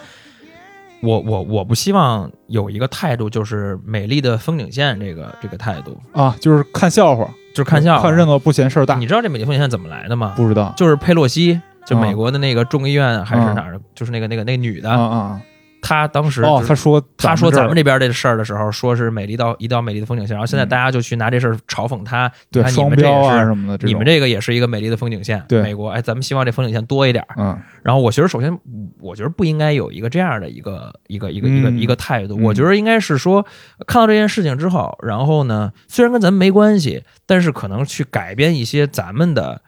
[1.03, 8.95] 我我我不希望有一个态度，就是美丽的风景线这个这个态度，啊，就是看笑话，就是看笑话看热闹不嫌事儿大。
[8.95, 10.33] 你知道这美丽风景线怎么来的吗？
[10.35, 14.89] 不知道就是佩洛西，就啊美国的那个众议院还是哪儿，就是那个那个那个女的，
[15.83, 16.49] 啊啊她当时啊！
[16.49, 27.35] 哦就，是他说他说咱们这这边这事儿的时候，说是美丽到一道美丽的风景线，然后现在嗯大家就去拿这事儿嘲讽她，你对你们这双标啊什么的，你们这个也是一个美丽的风景线，对美国哎，咱们希望这风景线多一点儿。
[27.37, 28.57] 嗯然后我觉得，首先，
[29.01, 32.39] 我觉得不应该有一个这样的一个一个一个一个嗯一个态度。
[32.39, 33.45] 嗯我觉得应该是说，
[33.85, 39.61] 看到这件事情之后，然后呢，虽然跟咱们没关系，但是可能去改变一些咱们的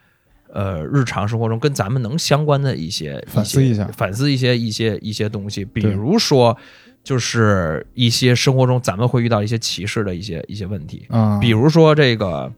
[0.56, 3.88] 呃日常生活中跟咱们能相关的一些反思一下。
[3.96, 6.58] 反思一些一些一些东西，比如说。
[7.06, 12.52] 就是一些生活中咱们会遇到一些歧视的一些一些问题，啊，比如说这个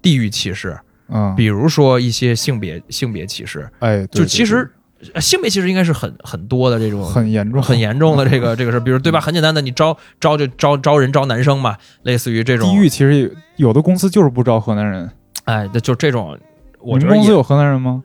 [0.00, 4.70] 地域歧视，啊，比如说一些性别性别歧视，哎，对就其实
[5.12, 9.20] 呃性别歧视应该是很很多的这种很严重，很严重的这个 这个事，比如对吧？
[9.20, 12.70] 很简单的，你招招就招招人招男生嘛，类似于这种。
[12.70, 15.10] 地域其实有有的公司就是不招河南人，
[15.46, 16.38] 哎，那就这种，
[16.82, 18.02] 我你觉得也们公司有河南人吗？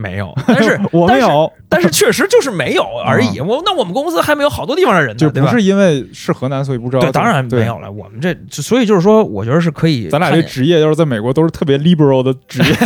[0.00, 3.40] 没有， 但是 我没，有，但是但是确实就是没有 而已。
[3.40, 5.28] 我那我们公司还没有好多地方的人呢，就？
[5.28, 7.90] 不是因为是河南所以不招，对，当然没有了。
[7.90, 12.76] 我们这所以就是说，我觉得是可以，咱俩这职业要是在美国都是特别 liberal 的职业，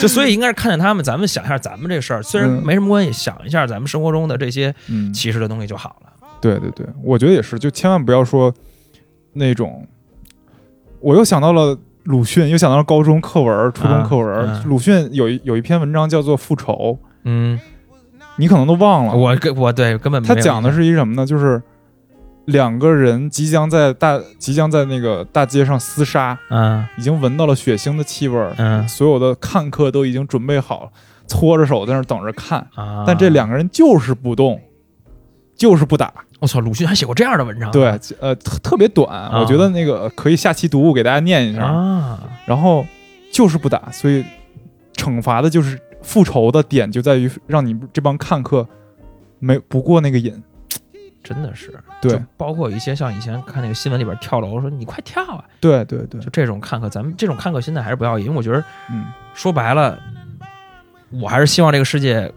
[0.00, 6.10] 就所以应该是看见他们，咱们想一下咱们这事儿，虽然嗯没什么关系，想一下咱们生活中的这些嗯，歧视的东西就好了。
[6.40, 8.52] 对对对，我觉得也是，就千万不要说
[9.32, 9.86] 那种，
[10.98, 14.26] 我又想到了鲁迅，又想到了高中课文、初中课文。
[14.46, 16.72] 嗯鲁迅有一有一篇文章叫做《复仇》，
[17.24, 17.58] 嗯，
[18.36, 19.14] 你可能都忘了。
[19.14, 21.24] 我跟我对根本没他讲的是一什么呢？
[21.24, 21.62] 就是
[22.44, 30.92] 两个人即将在大即将在那个大街上厮杀，嗯已经闻到了血腥的气味儿，嗯所有的看客都已经准备好，
[31.26, 34.60] 搓着手在那等着看，啊，但这两个人就是不动，
[35.56, 36.12] 就是不打。
[36.40, 37.84] 我操，鲁迅还写过这样的文章啊，对，
[38.20, 41.64] 呃，特特别短，我觉得那个可以下期读物给大家念一下。
[41.64, 42.84] 啊，然后
[43.32, 44.24] 就是不打，所以
[44.94, 48.66] 惩罚的就是复仇的点就在于让你这帮看客
[49.38, 50.42] 没不过那个瘾。
[51.22, 51.72] 真的是。
[52.02, 52.22] 对。
[52.36, 56.20] 包括一些像以前看那个新闻里边跳楼说你快跳啊，对对对。
[56.20, 59.98] 就，这种看客，咱们这种看客心态还是不要，因为我觉得嗯，说白了，
[61.22, 62.30] 我还是希望这个世界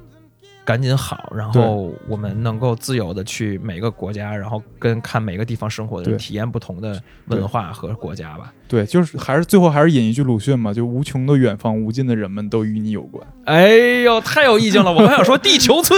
[0.67, 8.53] 赶紧好，然后我们能够自由的去每个国家，然后跟看每个地方生活的人体验不同的文化和国家吧。
[8.67, 13.25] 对，就是还是最后还是引一句鲁迅嘛，就无穷的远方，无尽的人们都与你有关。
[13.45, 13.69] 哎
[14.03, 14.91] 呦，太有意境了！
[14.91, 15.97] 我还想说地球村，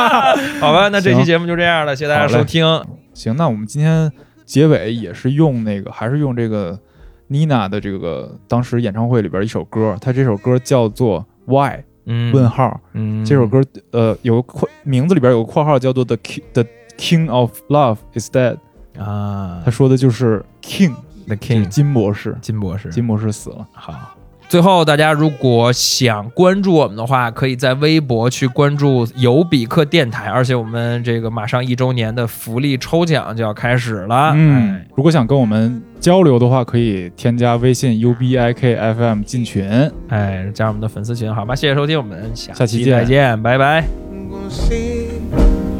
[0.60, 2.64] 好吧，那这期节目就这样了，谢谢大家收听。
[3.12, 4.10] 行，那我们今天
[4.46, 6.80] 结尾也是用那个，还是用这个
[7.26, 12.80] 妮娜的这个当时演唱会里边一首歌，它这首歌叫做 Why 嗯，问号。
[12.94, 16.64] 嗯，这首歌呃有个括名字里边有个括号叫做 The King The
[16.96, 18.56] King of Love is dead，
[18.98, 23.66] 啊他说的就是 King，The King 金博士，金博士，金博士死了。
[23.72, 24.15] 好。
[24.48, 34.32] 最后，大家如果想关注我们的话，可以在微博去关注尤比克电台，而且我们这个马上一周年的福利抽奖就要开始了。
[34.36, 39.68] 嗯哎，如果想跟我们交流的话，可以添加微信 U B I K F M 进群。
[40.08, 41.54] 哎，加入我们的粉丝群，好吧？
[41.54, 43.82] 谢谢收听，我们下下期见再见，拜拜。
[43.82, 45.08] I'm gonna say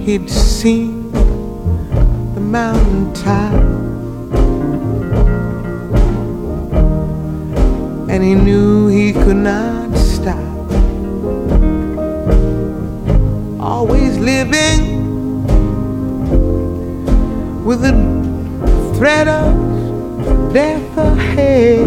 [0.05, 1.13] he'd seen
[2.35, 3.66] the mountain top.
[8.17, 10.39] And he knew he could not stop.
[13.61, 14.81] Always living
[17.63, 17.93] with a
[18.97, 19.53] threat of
[20.55, 21.87] death ahead.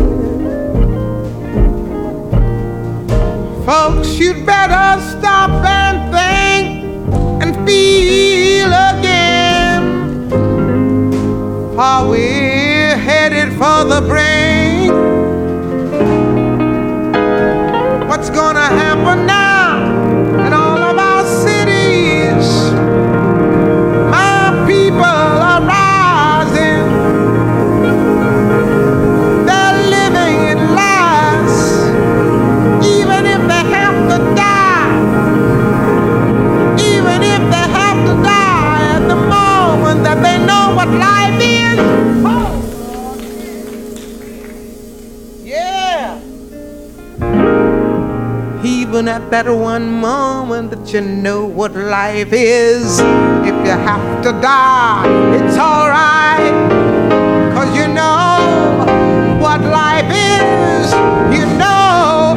[3.65, 7.11] Folks, you'd better stop and think
[7.41, 10.29] and feel again.
[11.73, 14.58] For we're headed for the brink.
[48.99, 54.33] Even at that one moment that you know what life is, if you have to
[54.41, 56.51] die, it's alright.
[57.55, 60.91] Cause you know what life is.
[61.31, 62.35] You know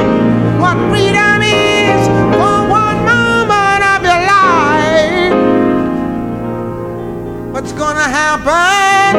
[0.62, 2.06] what freedom is
[2.38, 5.34] for one moment of your life.
[7.52, 9.18] What's gonna happen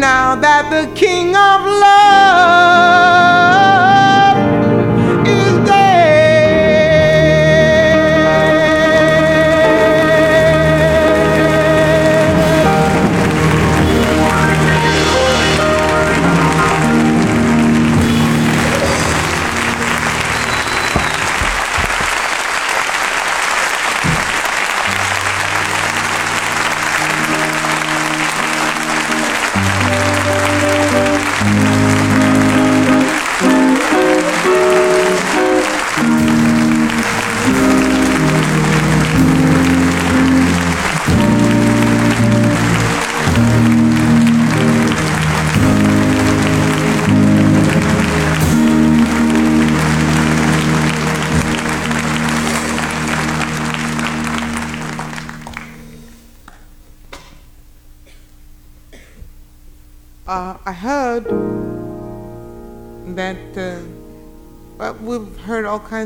[0.00, 2.95] now that the King of Love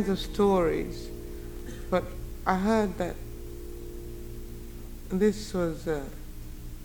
[0.01, 1.11] kinds of stories,
[1.91, 2.05] but
[2.47, 3.17] I heard that
[5.11, 6.05] this was uh,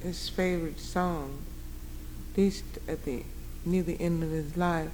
[0.04, 1.38] his favorite song,
[2.32, 3.24] at least at the
[3.66, 4.90] near the end of his life.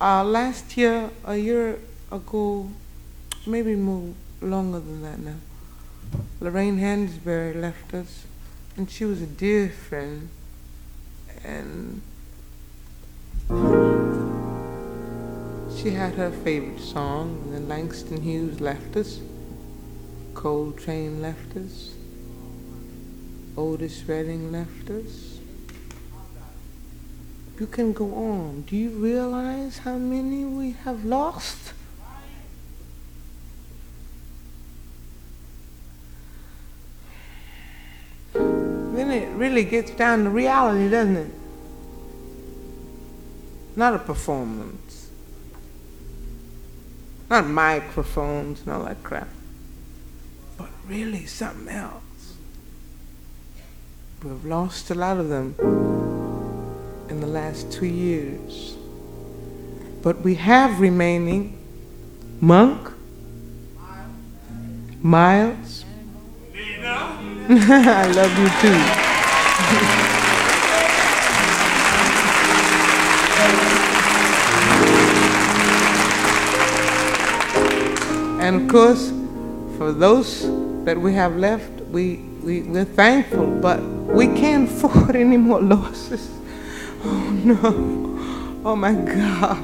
[0.00, 1.80] Uh, last year, a year
[2.12, 2.70] ago,
[3.44, 5.40] maybe more longer than that now,
[6.40, 8.24] Lorraine Hansberry left us,
[8.76, 10.28] and she was a dear friend,
[11.42, 12.02] and
[15.86, 19.20] she had her favorite song, and then Langston Hughes left us,
[20.34, 21.94] Coltrane left us,
[23.56, 25.38] Otis Redding left us.
[27.60, 28.62] You can go on.
[28.62, 31.72] Do you realize how many we have lost?
[38.34, 41.30] Then it really gets down to reality, doesn't it?
[43.76, 44.85] Not a performance.
[47.28, 49.28] Not microphones and all that crap.
[50.56, 52.02] But really something else.
[54.22, 55.54] We've lost a lot of them
[57.08, 58.76] in the last two years.
[60.02, 61.58] But we have remaining
[62.40, 62.92] Monk,
[65.02, 65.84] Miles.
[67.48, 70.02] I love you too.
[78.46, 79.10] and of course,
[79.76, 80.42] for those
[80.84, 86.30] that we have left, we, we, we're thankful, but we can't afford any more losses.
[87.02, 87.56] Oh no.
[88.64, 89.60] Oh my God.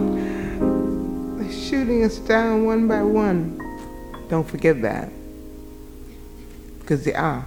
[1.39, 3.57] They're shooting us down one by one.
[4.29, 5.13] Don't forget that.
[6.81, 7.47] Because they are.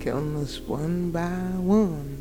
[0.00, 2.16] Killing us one by one.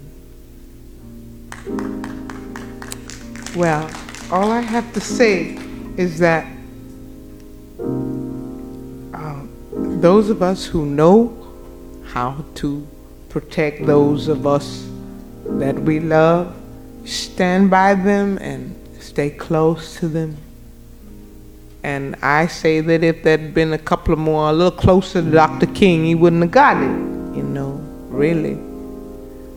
[3.55, 3.89] Well,
[4.31, 5.68] all I have to say
[5.99, 6.45] is that
[9.13, 9.41] uh,
[9.99, 11.35] those of us who know
[12.05, 12.87] how to
[13.27, 14.87] protect those of us
[15.43, 16.55] that we love,
[17.03, 20.37] stand by them and stay close to them.
[21.83, 25.29] And I say that if there'd been a couple of more, a little closer to
[25.29, 25.65] Dr.
[25.65, 26.95] King, he wouldn't have got it,
[27.35, 27.71] you know,
[28.07, 28.57] really.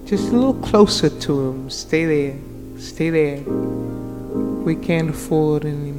[0.06, 1.70] Just a little closer to him.
[1.70, 2.36] Stay there.
[2.80, 3.42] Stay there.
[3.42, 5.92] We can't afford any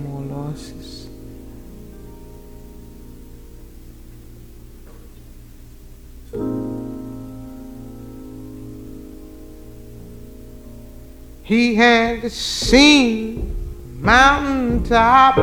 [11.46, 13.54] He had seen
[14.00, 15.38] mountaintop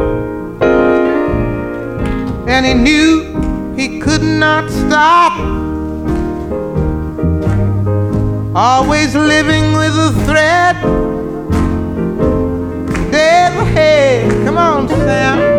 [2.48, 5.38] and he knew he could not stop.
[8.56, 10.80] Always living with a threat.
[13.12, 14.46] Dead ahead.
[14.46, 15.49] Come on, Sam.